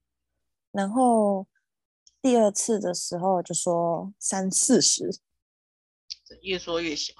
[0.72, 1.46] 然后。
[2.22, 5.08] 第二次的时候就说三四十，
[6.42, 7.14] 越说越小。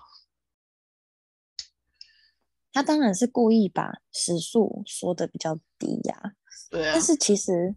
[2.71, 6.37] 他当然是故意把时速说的比较低呀。
[6.69, 6.93] 对啊。
[6.93, 7.75] 但是其实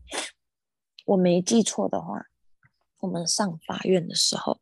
[1.05, 2.25] 我没记错的话，
[2.99, 4.59] 我们上法院的时候，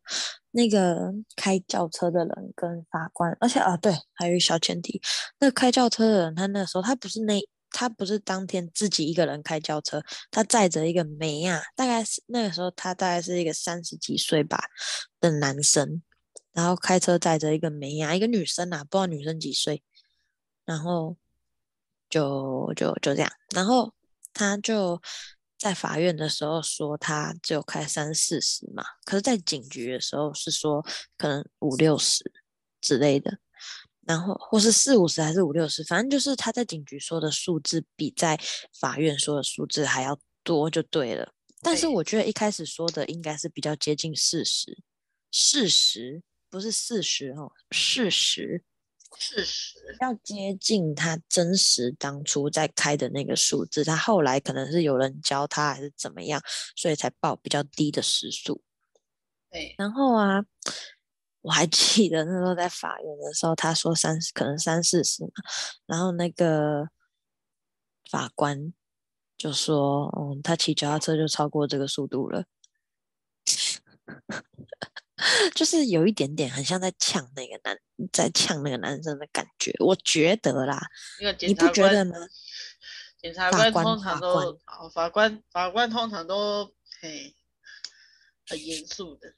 [0.52, 5.02] 那个开轿车的人跟法官，而且啊对，还有一小前提，
[5.40, 7.42] 那开轿车的人他那时候他不是那。
[7.74, 14.62] 他不是当天自己一个人开轿车，他载着一个梅啊，大概是那个时候他大概是一个三十几岁吧
[15.22, 16.02] 的男生，
[16.52, 19.82] 然后开车载着一个梅啊，一个女生啊，不知道女生几岁，
[20.66, 21.16] 然后
[22.10, 23.94] 就就就这样，然后
[24.34, 25.02] 他就
[25.62, 30.84] 在法院的时候说他只有开三四十嘛，可是在警局的时候是说
[31.16, 32.24] 可能五六十
[32.82, 33.38] 之类的。
[34.08, 38.36] 然后或是四五十还是五六十，反正就是他在警局说的数字比在
[38.80, 41.32] 法院说的数字还要多就对了。
[41.62, 44.82] 但是我觉得一开始说的应该是比较接近事实，
[45.30, 48.64] 事实不是四十哦，事实，
[49.18, 53.84] 事实要接近他真实当初在开的那个数字。
[53.84, 56.42] 他后来可能是有人教他还是怎么样，
[56.76, 58.62] 所以才报比较低的时速。
[59.50, 60.46] 对，然后啊。
[61.44, 65.32] 我还记得那时候在法院的时候，他说三十，可能三四十嘛，
[65.88, 66.88] 然后那个
[68.12, 68.72] 法官
[69.36, 72.44] 就说：“嗯，他骑脚踏车就超过这个速度了。
[75.54, 77.78] ”就是有一点点很像在呛那个男，
[78.12, 80.82] 在呛那个男生的感觉，我觉得啦，
[81.40, 82.16] 你不觉得吗？
[83.22, 84.60] 检察官通常都，
[84.94, 86.66] 法官，法官，法官通常都
[87.02, 87.36] 嘿
[88.48, 89.36] 很严肃的。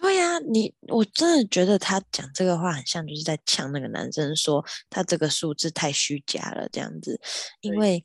[0.00, 7.20] 对呀、啊，你我真的觉得他讲这个话很像就是在呛那个男生，说他这个数字太虚假了这样子。
[7.60, 8.04] 因为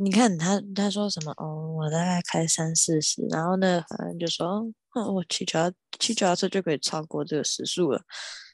[0.00, 8.00] 你看他他说什么哦，我大概开三四十，然后呢，反正就说哦，我骑脚骑脚踏车就可以超过这个时速了。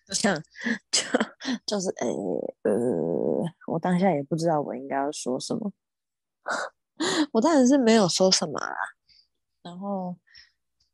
[0.22, 0.42] 这样
[0.90, 1.02] 就
[1.66, 2.06] 就是诶
[2.62, 2.72] 呃，
[3.66, 5.70] 我当下也不知道我应该要说什么，
[7.32, 8.76] 我当然是没有说什么啦，
[9.62, 10.16] 然后。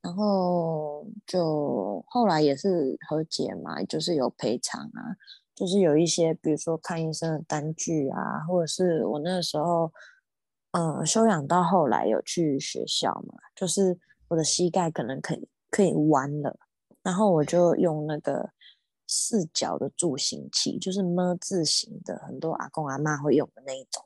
[0.03, 5.17] 然后就后来也是和解嘛，就是有赔偿啊，
[5.55, 9.93] 就是有一些，比如说看医生的单据啊，或者是我那个时候，
[10.73, 13.99] 嗯，休养到后来有去学校嘛，就是
[14.29, 16.57] 我的膝盖可能可以可以弯了，
[17.03, 18.51] 然后我就用那个
[19.09, 24.05] 四脚的助行器，就是么字形的，很多阿公阿妈会用的那一种，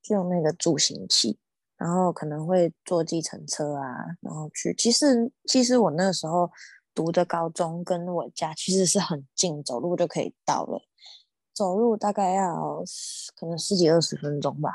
[0.00, 1.36] 就用那个助行器，
[1.76, 4.72] 然后可能会坐计程车啊，然后去。
[4.78, 6.48] 其实其实我那时候
[6.94, 10.80] 读的高中跟我家其实是很近，走路就可以到了，
[11.52, 12.84] 走路大概要
[13.34, 14.70] 可能十几二十分钟吧。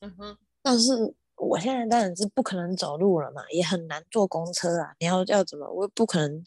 [0.00, 1.14] 嗯哼，但是。
[1.42, 4.94] 我现在当然是不可能走路了嘛，也很难坐公车啊。
[4.98, 5.66] 你要要怎么？
[5.72, 6.44] 我不可能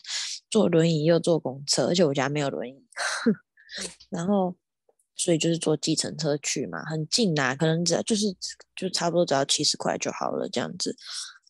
[0.52, 2.86] 坐轮椅又坐公车，而且我家没有轮椅。
[4.12, 4.56] 然后，
[5.16, 8.28] 所以就是坐计程车去嘛，很近啊，可能只要就是
[8.76, 10.96] 就差不多只要七十块就好了这样子。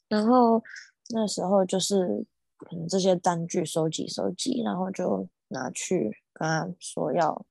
[0.08, 0.64] 然后
[1.10, 2.26] 那时候就是
[2.60, 7.45] 可能这些单据收集收集，然后就拿去跟他说要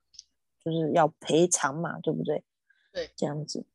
[0.64, 2.42] 就是要赔偿嘛，对不对？
[2.94, 3.66] 对，这样子。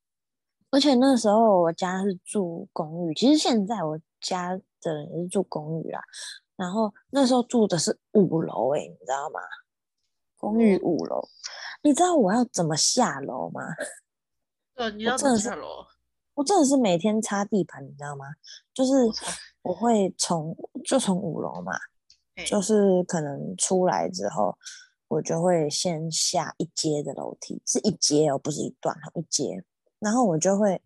[0.70, 6.02] 而且那时候我家是住公寓，其实现在我家的人也是住公寓啦。
[6.56, 9.40] 然后那时候住的是五楼，哎，你知道吗？
[10.36, 11.30] 公寓五楼，嗯，
[11.84, 13.62] 你知道我要怎么下楼吗？
[14.76, 15.86] 对，你要怎么下楼？
[16.34, 18.26] 我真的是每天擦地板，你知道吗？
[18.74, 18.94] 就是
[19.62, 21.74] 我会从就从五楼嘛，
[22.46, 24.56] 就是可能出来之后，
[25.08, 29.64] 我就会先下一阶的楼梯，是一阶哦，不是一段，一阶。
[30.00, 30.82] 然后我就会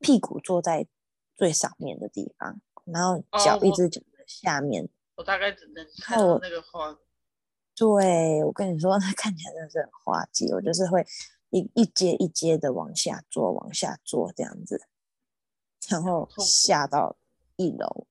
[0.00, 0.86] 屁股坐在
[1.34, 4.84] 最上面的地方，然后脚一直脚在下面。
[4.84, 6.98] 哦、我，我大概只能看到那个花。
[7.74, 10.52] 对，我跟你说， 那看起来真的是很滑稽。
[10.52, 11.06] 我就是会
[11.50, 14.82] 一一阶一阶的往下坐，往下坐这样子，
[15.88, 17.16] 然后下到
[17.56, 18.06] 一楼。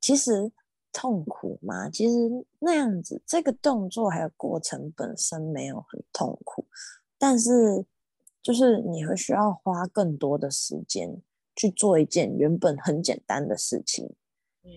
[0.00, 0.50] 其实
[0.92, 1.88] 痛苦吗？
[1.90, 2.14] 其实
[2.58, 6.66] 那样子，这个动作还有过程本身没有很痛苦，
[7.16, 7.86] 但是。
[8.46, 11.20] 就是你会需要花更多的时间
[11.56, 14.06] 去做一件原本很简单的事情，
[14.62, 14.70] 嗯，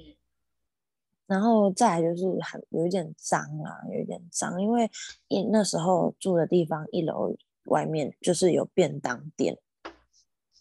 [1.27, 4.89] 然后再来就是很有一点脏啊，有一点脏，因为
[5.27, 9.59] 一那时候住的地方一楼外面就是有便当店，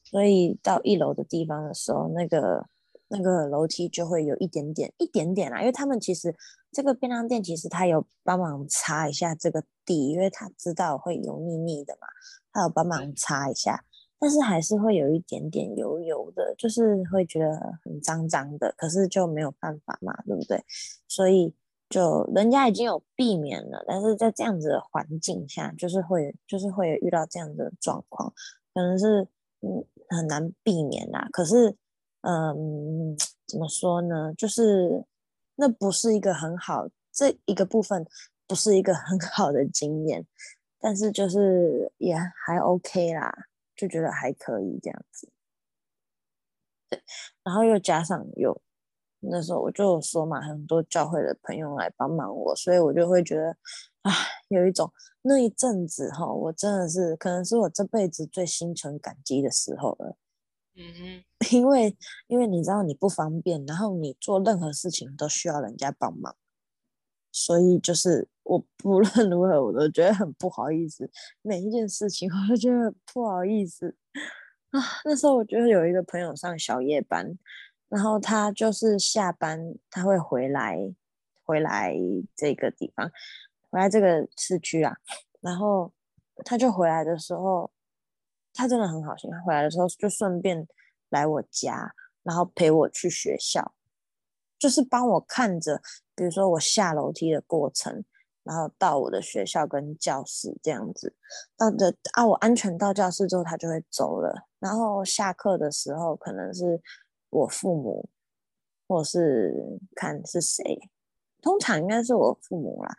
[0.04, 2.68] 所以到一楼的地方的时候，那个
[3.08, 6.34] 那个楼梯就会有一点点一点点啦，因为他们其实
[6.70, 12.06] 这个便当店其实他有帮忙擦一下这个地，因为他知道会油腻腻的嘛。
[12.50, 13.84] 他有帮忙擦一下，
[14.18, 18.74] 但是还是会有一点点油油的，就是会觉得很脏脏的。
[18.76, 20.64] 可是就没有办法嘛，对不对？
[21.06, 21.54] 所以
[21.88, 28.32] 就人家已经有避免了，但是在这样子的环境下，就是会就是会遇到这样的状况，
[28.74, 29.28] 可能是
[29.60, 31.28] 嗯很难避免啦。
[31.30, 31.76] 可是
[32.22, 33.16] 嗯
[33.46, 34.32] 怎么说呢？
[34.34, 35.04] 就是
[35.56, 38.06] 那不是一个很好，这一个部分
[38.46, 40.26] 不是一个很 好的经验。
[40.80, 43.32] 但是就是也还 OK 啦，
[43.74, 45.28] 就觉得还可以这样子。
[46.88, 47.02] 对，
[47.42, 48.62] 然后又加上有
[49.20, 53.56] 那时候我就说嘛，很多教会的朋友来帮忙我，所以我就会觉得
[54.02, 54.12] 啊，
[54.48, 54.92] 有一种
[55.22, 60.16] 那一阵子哈，我真的是可能是我这辈子最心存感激的时候了。
[60.78, 61.96] 嗯哼， 因为
[62.28, 66.36] 因为你知道你不方便，然后你做任何事情都需要人家帮忙。
[67.30, 71.10] 所以就是我不论 如何，我都觉得很不好意思。
[71.42, 73.94] 每一件事情，我都觉得不好意思
[74.70, 74.80] 啊。
[75.04, 77.36] 那时候我觉得有一个朋友上小夜班，
[77.88, 80.78] 然后他就是下班他会回来，
[81.44, 81.94] 回来
[82.34, 83.10] 这个地方，
[83.70, 84.96] 回来这个市区啊。
[85.40, 85.92] 然后
[86.44, 87.70] 他就回来的时候，
[88.58, 90.66] 他真的很好心，他回来的时候就顺便
[91.10, 91.94] 来我家，
[92.24, 93.72] 然后陪我去学校。
[94.58, 95.80] 就是帮我看着，
[96.16, 98.04] 比如说我下楼梯的过程，
[98.42, 101.14] 然后到我的学校跟教室这样子，
[101.56, 104.48] 到的啊，我安全到教室之后，他就会走了。
[104.58, 106.82] 然后下课的时候，可能是
[107.30, 108.08] 我父母，
[108.88, 110.90] 或是看是谁，
[111.40, 112.92] 通常应该是我父母啦，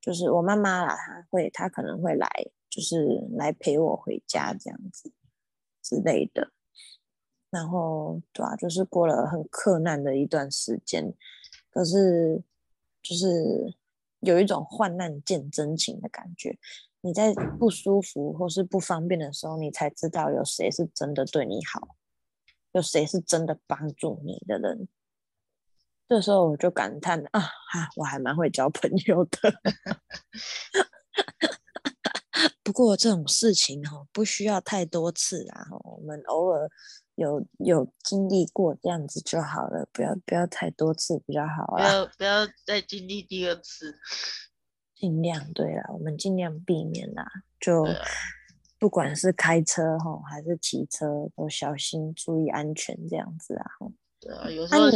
[0.00, 2.28] 就是我妈妈啦，她会，她可能会来，
[2.74, 5.12] 就是来陪我回家这样子
[5.80, 6.50] 之类的。
[7.50, 11.14] 然后，对啊，就是过了很克难的一段时间，
[11.70, 12.42] 可是
[13.00, 13.72] 就是
[14.18, 16.58] 有一种患难见真情的感觉。
[17.00, 21.94] 你在不舒服或是不方便的时候，你才知道有谁是真的对你好，
[22.72, 24.88] 有谁是真的帮助你的人。
[26.08, 29.38] 这时候我就感叹啊，哈，我还蛮会交朋友的。
[32.62, 36.68] 不过这种事情哦，不需要太多次啊，我们偶尔。
[37.16, 41.78] 有有经历过这样子就好了，不要不要太多次比较好啊！
[41.78, 43.96] 不要不要再经历第二次，
[44.96, 47.24] 尽量对啦，我们尽量避免啦。
[47.60, 47.86] 就
[48.80, 53.64] 不管是开车吼还是骑车，都小心注意安全这样子啊。
[54.18, 54.90] 对啊，有时候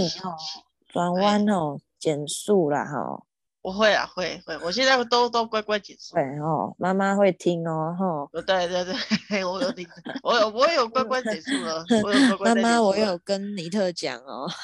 [0.89, 3.22] 转弯哦，减速啦哈。
[3.61, 6.14] 我会啊，会会，我现在都都乖乖减速。
[6.14, 8.30] 对哦，妈妈会听哦，吼。
[8.32, 8.84] 对对
[9.28, 9.86] 对， 我有听，
[10.22, 11.84] 我有我有乖乖减速了。
[12.02, 14.48] 我有乖乖妈妈，我有跟尼特讲哦。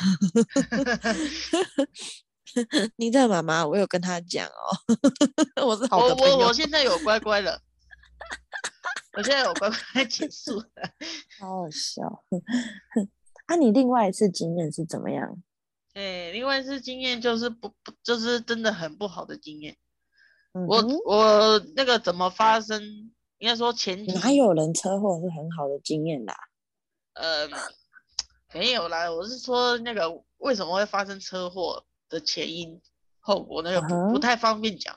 [2.96, 5.66] 尼特妈妈，我有跟他讲哦。
[5.66, 5.98] 我是好。
[5.98, 7.60] 我我我现在有乖乖了。
[9.16, 10.66] 我现在有乖乖减速了。
[11.40, 12.24] 好好笑。
[13.46, 15.36] 啊，你另外一次经验是怎么样？
[15.94, 19.76] 哎、欸，另外是经验就是不不，就是真的很不好的经验。
[20.52, 23.12] 嗯、我我那个怎么发生？
[23.38, 26.34] 应该说前哪有人车祸是很好的经验啦？
[27.12, 27.48] 呃，
[28.54, 32.80] 没有啦，我是说那个为什么会发生车祸的前因
[33.20, 34.96] 后果，那个不、嗯、不太方便讲。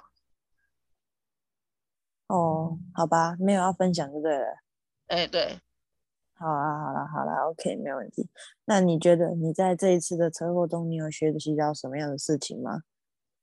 [2.28, 4.46] 哦，好吧，没有要分享就对了。
[5.08, 5.60] 哎、欸，对。
[6.40, 8.30] 好啊，好啦，好啦，OK，没有问题。
[8.66, 12.84] 那你觉得你在这一次的车祸中，你有学习到什么样的事情吗？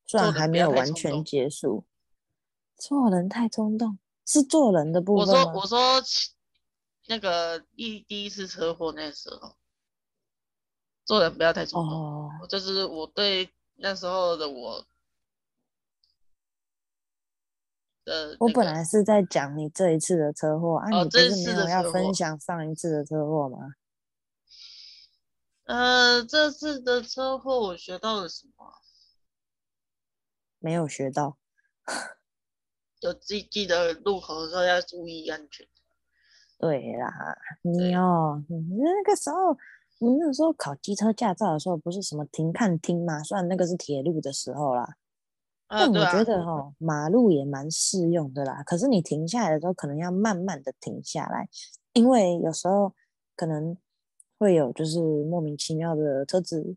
[0.07, 1.85] 虽然还没有完全结束。
[2.77, 5.29] 做人太冲动，是做人的部分？
[5.29, 6.03] 我说，我说，
[7.09, 9.55] 那个一第一次车祸那时候，
[11.05, 11.93] 做人不要太冲动。
[11.93, 14.85] 哦，就是我对那时候的我。
[18.05, 23.59] 呃，我本来是在讲你这一次的车祸啊，你不是没有要分享上一次的车祸吗？
[25.65, 28.67] 呃，这次的车祸我学到了什么？
[30.59, 31.39] 没有学到，
[33.01, 35.67] 就记记得路口的时候要注意安全。
[36.59, 37.11] 对啦，
[37.63, 39.57] 你哦，你那个时候，
[39.99, 43.23] 你那个时候考机车驾照的时候，不是什么停看听吗？
[43.23, 44.97] 虽然那个是铁路的时候啦。
[45.77, 48.63] 但我觉得哈、哦，马路也蛮适用的啦。
[48.65, 51.49] 可是你停下来的时候，可能要慢慢的停下来，
[51.93, 52.95] 因为有时候
[53.35, 53.77] 可能
[54.39, 56.77] 会有就是莫名其妙的车子，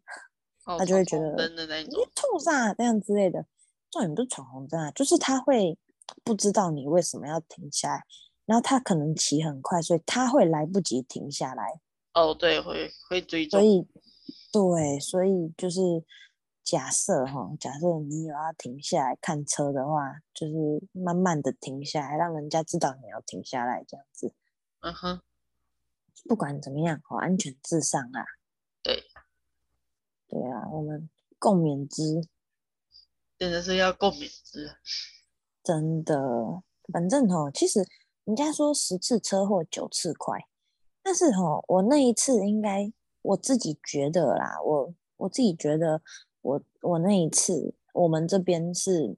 [0.64, 3.46] 他就会觉得你冲啥这样之类的。
[3.92, 5.78] 重点不是闯红灯啊，就是他会
[6.24, 8.04] 不知道你为什么要停下来，
[8.46, 11.80] 然后他可能骑很快，所以他会来不及停下来。
[12.14, 13.88] 哦，对，会会追所以
[14.52, 15.82] 对，所以就是。
[16.68, 20.54] 假设哈，假设你有要停下来看车的话，就是
[20.92, 24.34] 慢慢的停下来，让人家知道你要停下来，这样子。
[24.82, 25.22] 嗯哼，
[26.28, 28.26] 不管怎么样，好，安全至上啊。
[28.84, 29.02] 对，
[30.28, 31.10] 对啊，我们
[31.40, 32.28] 共勉之。
[33.40, 34.70] 真的是要共勉之。
[35.64, 36.62] 真的，
[36.92, 37.88] 反正哈，其实
[38.26, 40.46] 人家说十次车祸九次快，
[41.02, 42.92] 但是哈，我那一次应该
[43.22, 46.02] 我自己觉得啦，我我自己觉得。
[46.48, 49.18] 我我那一次，我们这边是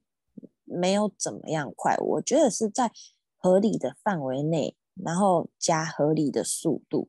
[0.64, 2.90] 没有怎么样快，我觉得是在
[3.36, 7.08] 合理的范围内，然后加合理的速度，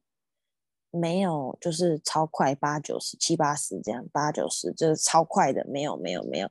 [0.91, 6.47] 没有就是超快八九十七八十这样，八九十就是超快的，没有没有没有，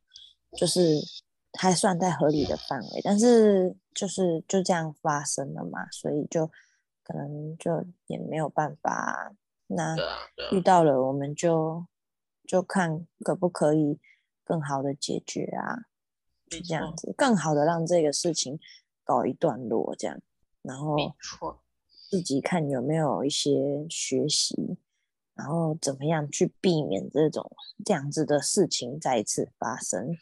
[0.57, 0.99] 就是
[1.53, 6.51] 还算在合理的范围，但是就是就这样发生了嘛，所以就
[7.05, 9.33] 可能就也没有办法，
[9.69, 9.95] 那
[10.51, 11.87] 遇到了我们就。
[12.51, 14.01] 就看可不可以
[14.43, 15.87] 更好的解决啊，
[16.49, 18.59] 这样子更好的让这个事情
[19.05, 20.21] 告一段落，这样，
[20.63, 20.97] 然后
[22.09, 24.77] 自己看有没有一些学习，
[25.35, 27.53] 然后怎么样去避免这种
[27.85, 30.19] 这样子的事情再一次发生。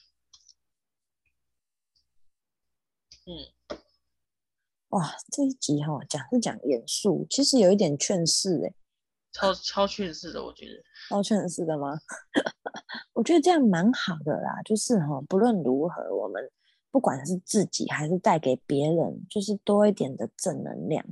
[3.24, 3.78] 嗯，
[4.88, 8.74] 哇，这一集哈讲是讲严肃，其实有一点劝世哎。
[9.30, 10.72] 超超劝世的，我觉得
[11.08, 11.98] 超劝世的吗？
[13.12, 16.42] 我觉得这样蛮好的啦，就是哈，不论如何，我们
[16.90, 21.04] 不管是自己还是带给别人，就是多一点的正能量。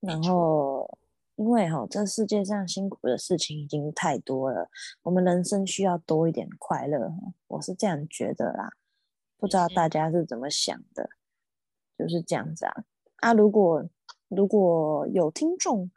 [0.00, 0.98] 然后，
[1.36, 4.70] 因为哈，这世界上辛苦的事情已经太多了，
[5.02, 7.12] 我们人生需要多一点快乐。
[7.48, 8.70] 我是这样觉得啦，
[9.36, 11.10] 不知道大家是怎么想的，
[11.98, 12.84] 就是这样子啊。
[13.16, 13.84] 啊，如果
[14.28, 15.90] 如果有听众。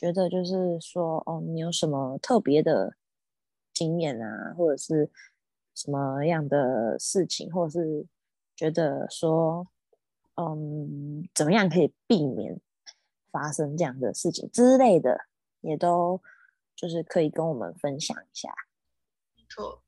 [0.00, 2.96] 觉得就是说，哦，你有什么特别的
[3.74, 5.10] 经验啊，或者是
[5.74, 8.06] 什么样的事情，或者是
[8.56, 9.66] 觉得说，
[10.36, 12.58] 嗯，怎么样可以避免
[13.30, 15.26] 发生这样的事情之类的，
[15.60, 16.22] 也都
[16.74, 18.48] 就是可以跟我们分享一下。
[19.36, 19.82] 没错，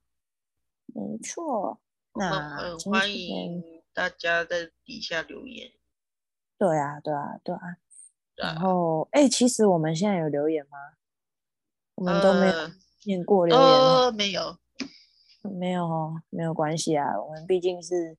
[0.88, 1.80] 没错。
[2.12, 5.72] 那很欢迎大家在底下留言。
[6.58, 7.78] 对啊，对啊，对啊。
[8.34, 10.78] 然后，哎，其实我们现在有留言吗？
[11.94, 12.70] 我们都没有
[13.04, 14.58] 念过留言，没有，
[15.42, 17.20] 没有哦，没有关系啊。
[17.20, 18.16] 我们毕竟是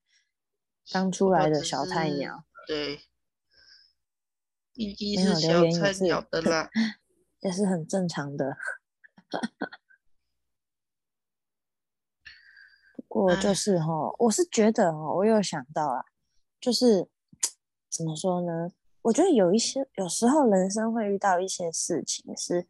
[0.91, 3.01] 刚出来的小菜鸟，对，
[4.73, 6.69] 毕竟是小菜鸟的啦，
[7.41, 8.55] 也是很正常的。
[12.95, 16.05] 不过就是哈，唉我是觉得哦，我有想到啊，
[16.61, 17.09] 就是
[17.89, 18.71] 怎么说呢？
[19.03, 22.67] 我觉得有一些有时候人生会遇到一些事情是，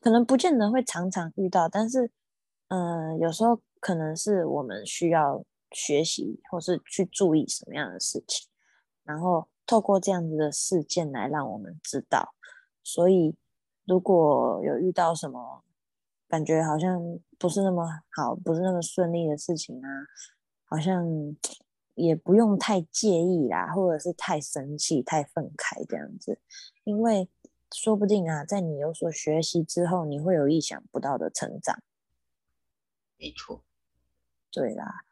[0.00, 2.10] 可能不见得会常常遇到，但是
[2.68, 8.48] 嗯、有时候可能是我们需要学习或是去注意什么样的事情，
[9.04, 12.34] 然后透过这样子的事件来让我们知道。
[12.82, 13.36] 所以
[13.86, 15.64] 如果有遇到什么，
[16.28, 17.00] 感觉好像
[17.38, 19.88] 不是那么好，不是那么顺利的事情啊，
[20.64, 21.04] 好像
[21.94, 26.40] 也不用太介意啦，或者是太生气、太愤慨这样子，
[26.84, 27.28] 因为
[27.70, 31.82] 说不定啊，在你有所学习之后，你会有意想不到的成长。
[33.18, 33.62] 没错，
[34.50, 35.04] 对啦，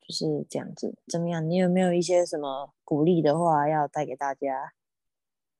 [0.00, 0.96] 就是这样子。
[1.08, 1.48] 怎么样？
[1.48, 4.72] 你有没有一些什么鼓励的话要带给大家？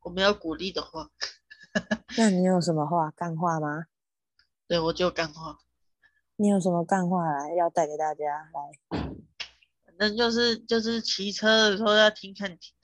[0.01, 1.11] 我没有鼓励的话。
[2.17, 3.87] 那你有什么话干话吗？
[4.67, 5.59] 对，我就干话。
[6.37, 9.06] 你有什么干话来要带给大家来？
[9.99, 12.75] 反正就是就是骑车的时候要听看听，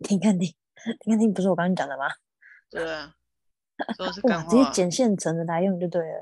[0.00, 0.54] 听看停，
[1.00, 2.06] 听看停，不是我刚刚讲的吗？
[2.70, 3.14] 对啊，
[3.96, 4.50] 都是干话。
[4.50, 6.20] 直接捡现成的来用就对了。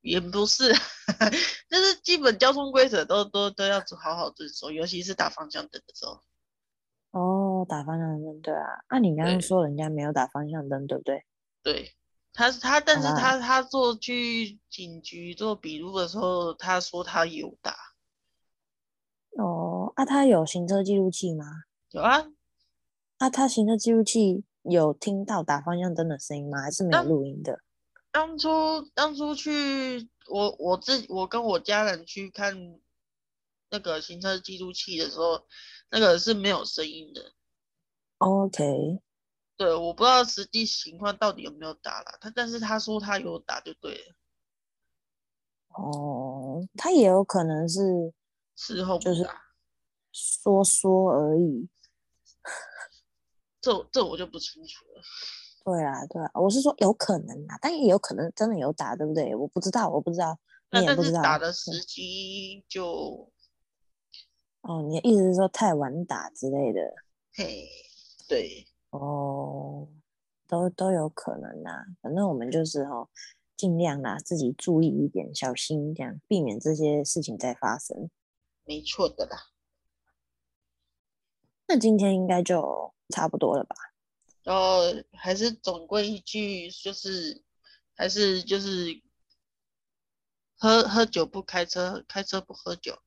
[0.00, 0.72] 也不是，
[1.68, 6.20] 就是基本交通规则都都都要好好遵守，尤其是打方向灯的时候。
[7.12, 8.84] 哦，打方向灯，对啊。
[8.90, 11.24] 那、啊、你刚刚说人家没有打方向灯，对不对？
[11.62, 11.94] 对。
[12.36, 17.74] 他他，但是他他做去警局做笔录的时候，他说他有打。
[19.36, 21.44] 哦，啊，他有行车记录器吗？
[21.90, 22.26] 有啊。
[23.18, 26.62] 啊，他行车记录器有听到打方向灯的声音吗？
[26.62, 27.60] 还是没有录音的？
[28.10, 28.48] 当初
[28.94, 32.78] 当初去我我自我跟我家人去看
[33.70, 35.44] 那个行车记录器的时候，
[35.90, 37.32] 那个是没有声音的。
[38.18, 39.00] OK。
[39.56, 44.14] 对，我不知道实际情况到底有没有打了，他但是他说他有打就对了。
[45.76, 48.12] 哦，他也有可能是
[48.56, 49.26] 事后就是
[50.12, 51.68] 说说而已。
[53.60, 55.02] 这这我就不清楚了。
[55.64, 59.34] 对啊，对啊，我是说有可能啊，但也有可能真的有打，对不对？
[59.34, 60.38] 我不知道，我不知道，
[60.72, 61.22] 你也不知道。
[61.22, 63.32] 打的时机就……
[64.60, 66.80] 哦，你的意思是说太晚打之类的？
[67.32, 67.66] 嘿，
[68.28, 68.66] 对。
[68.90, 69.88] 哦，
[70.46, 73.08] 都都有可能啦，反正我们就是、哦，
[73.56, 78.10] 尽量啦，自己注意一点，小心一点，避免这些事情再发生。
[78.64, 79.50] 没错的啦。
[81.66, 83.74] 那今天应该就差不多了吧？
[84.42, 84.80] 然后
[85.12, 87.42] 还是总归一句，就是
[87.94, 89.02] 还是就是
[90.58, 92.98] 喝喝酒不开车，开车不喝酒。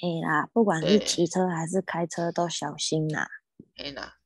[0.00, 3.28] 嘿啦，不管是骑车还是开车，都小心啦。
[3.74, 4.18] 嘿啦。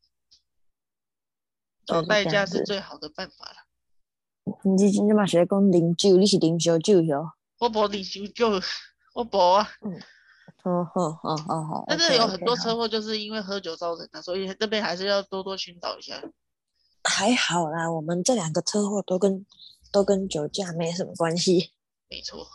[1.87, 3.57] 找代驾是最好的办法了。
[4.65, 7.33] 你今天嘛是在讲啉酒，你是啉烧酒哟？
[7.59, 8.61] 我无啉烧酒，
[9.13, 9.69] 我无啊。
[9.83, 10.01] 嗯，
[10.63, 11.85] 好好好好好。
[11.89, 16.23] 但是有很多车祸就是因为喝酒造成的，所以这边还是要多多宣导一下。
[17.05, 19.45] 还好啦，我们这两个车祸都跟
[19.91, 21.73] 都跟酒驾没什么关系。
[22.09, 22.47] 没错。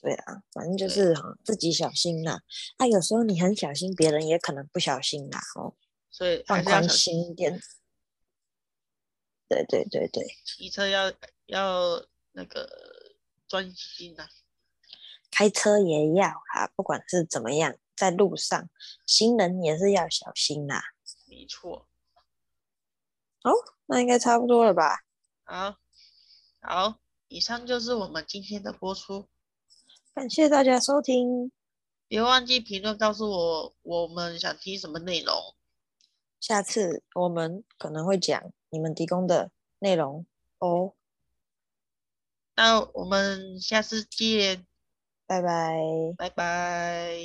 [0.00, 2.42] 对啊，反正就是哈，自己小心啦。
[2.76, 5.40] 啊，有时候你很小心，别人也可能不小心啦。
[5.56, 5.74] 哦，
[6.10, 7.58] 所以放宽心一点。
[9.48, 11.12] 对对对对，骑车要
[11.46, 12.68] 要那个
[13.46, 14.28] 专心呐、啊，
[15.34, 18.70] 开车也要啊，不管是怎么样，在路上
[19.04, 20.82] 行人也是要小心啦、啊。
[21.26, 21.88] 没错。
[23.42, 23.50] 哦，
[23.86, 25.02] 那应该差不多了吧？
[25.42, 25.76] 好，
[26.60, 29.26] 好，以上就是我们今天的播出，
[30.14, 31.50] 感谢大家收听，
[32.06, 35.34] 别忘记评论告诉我我们想听什么内容，
[36.38, 38.52] 下次我们可能会讲。
[38.70, 40.26] 你们提供的内容
[40.58, 40.94] 哦，
[42.56, 44.66] 那我们下次见，
[45.26, 45.78] 拜拜，
[46.18, 47.18] 拜拜。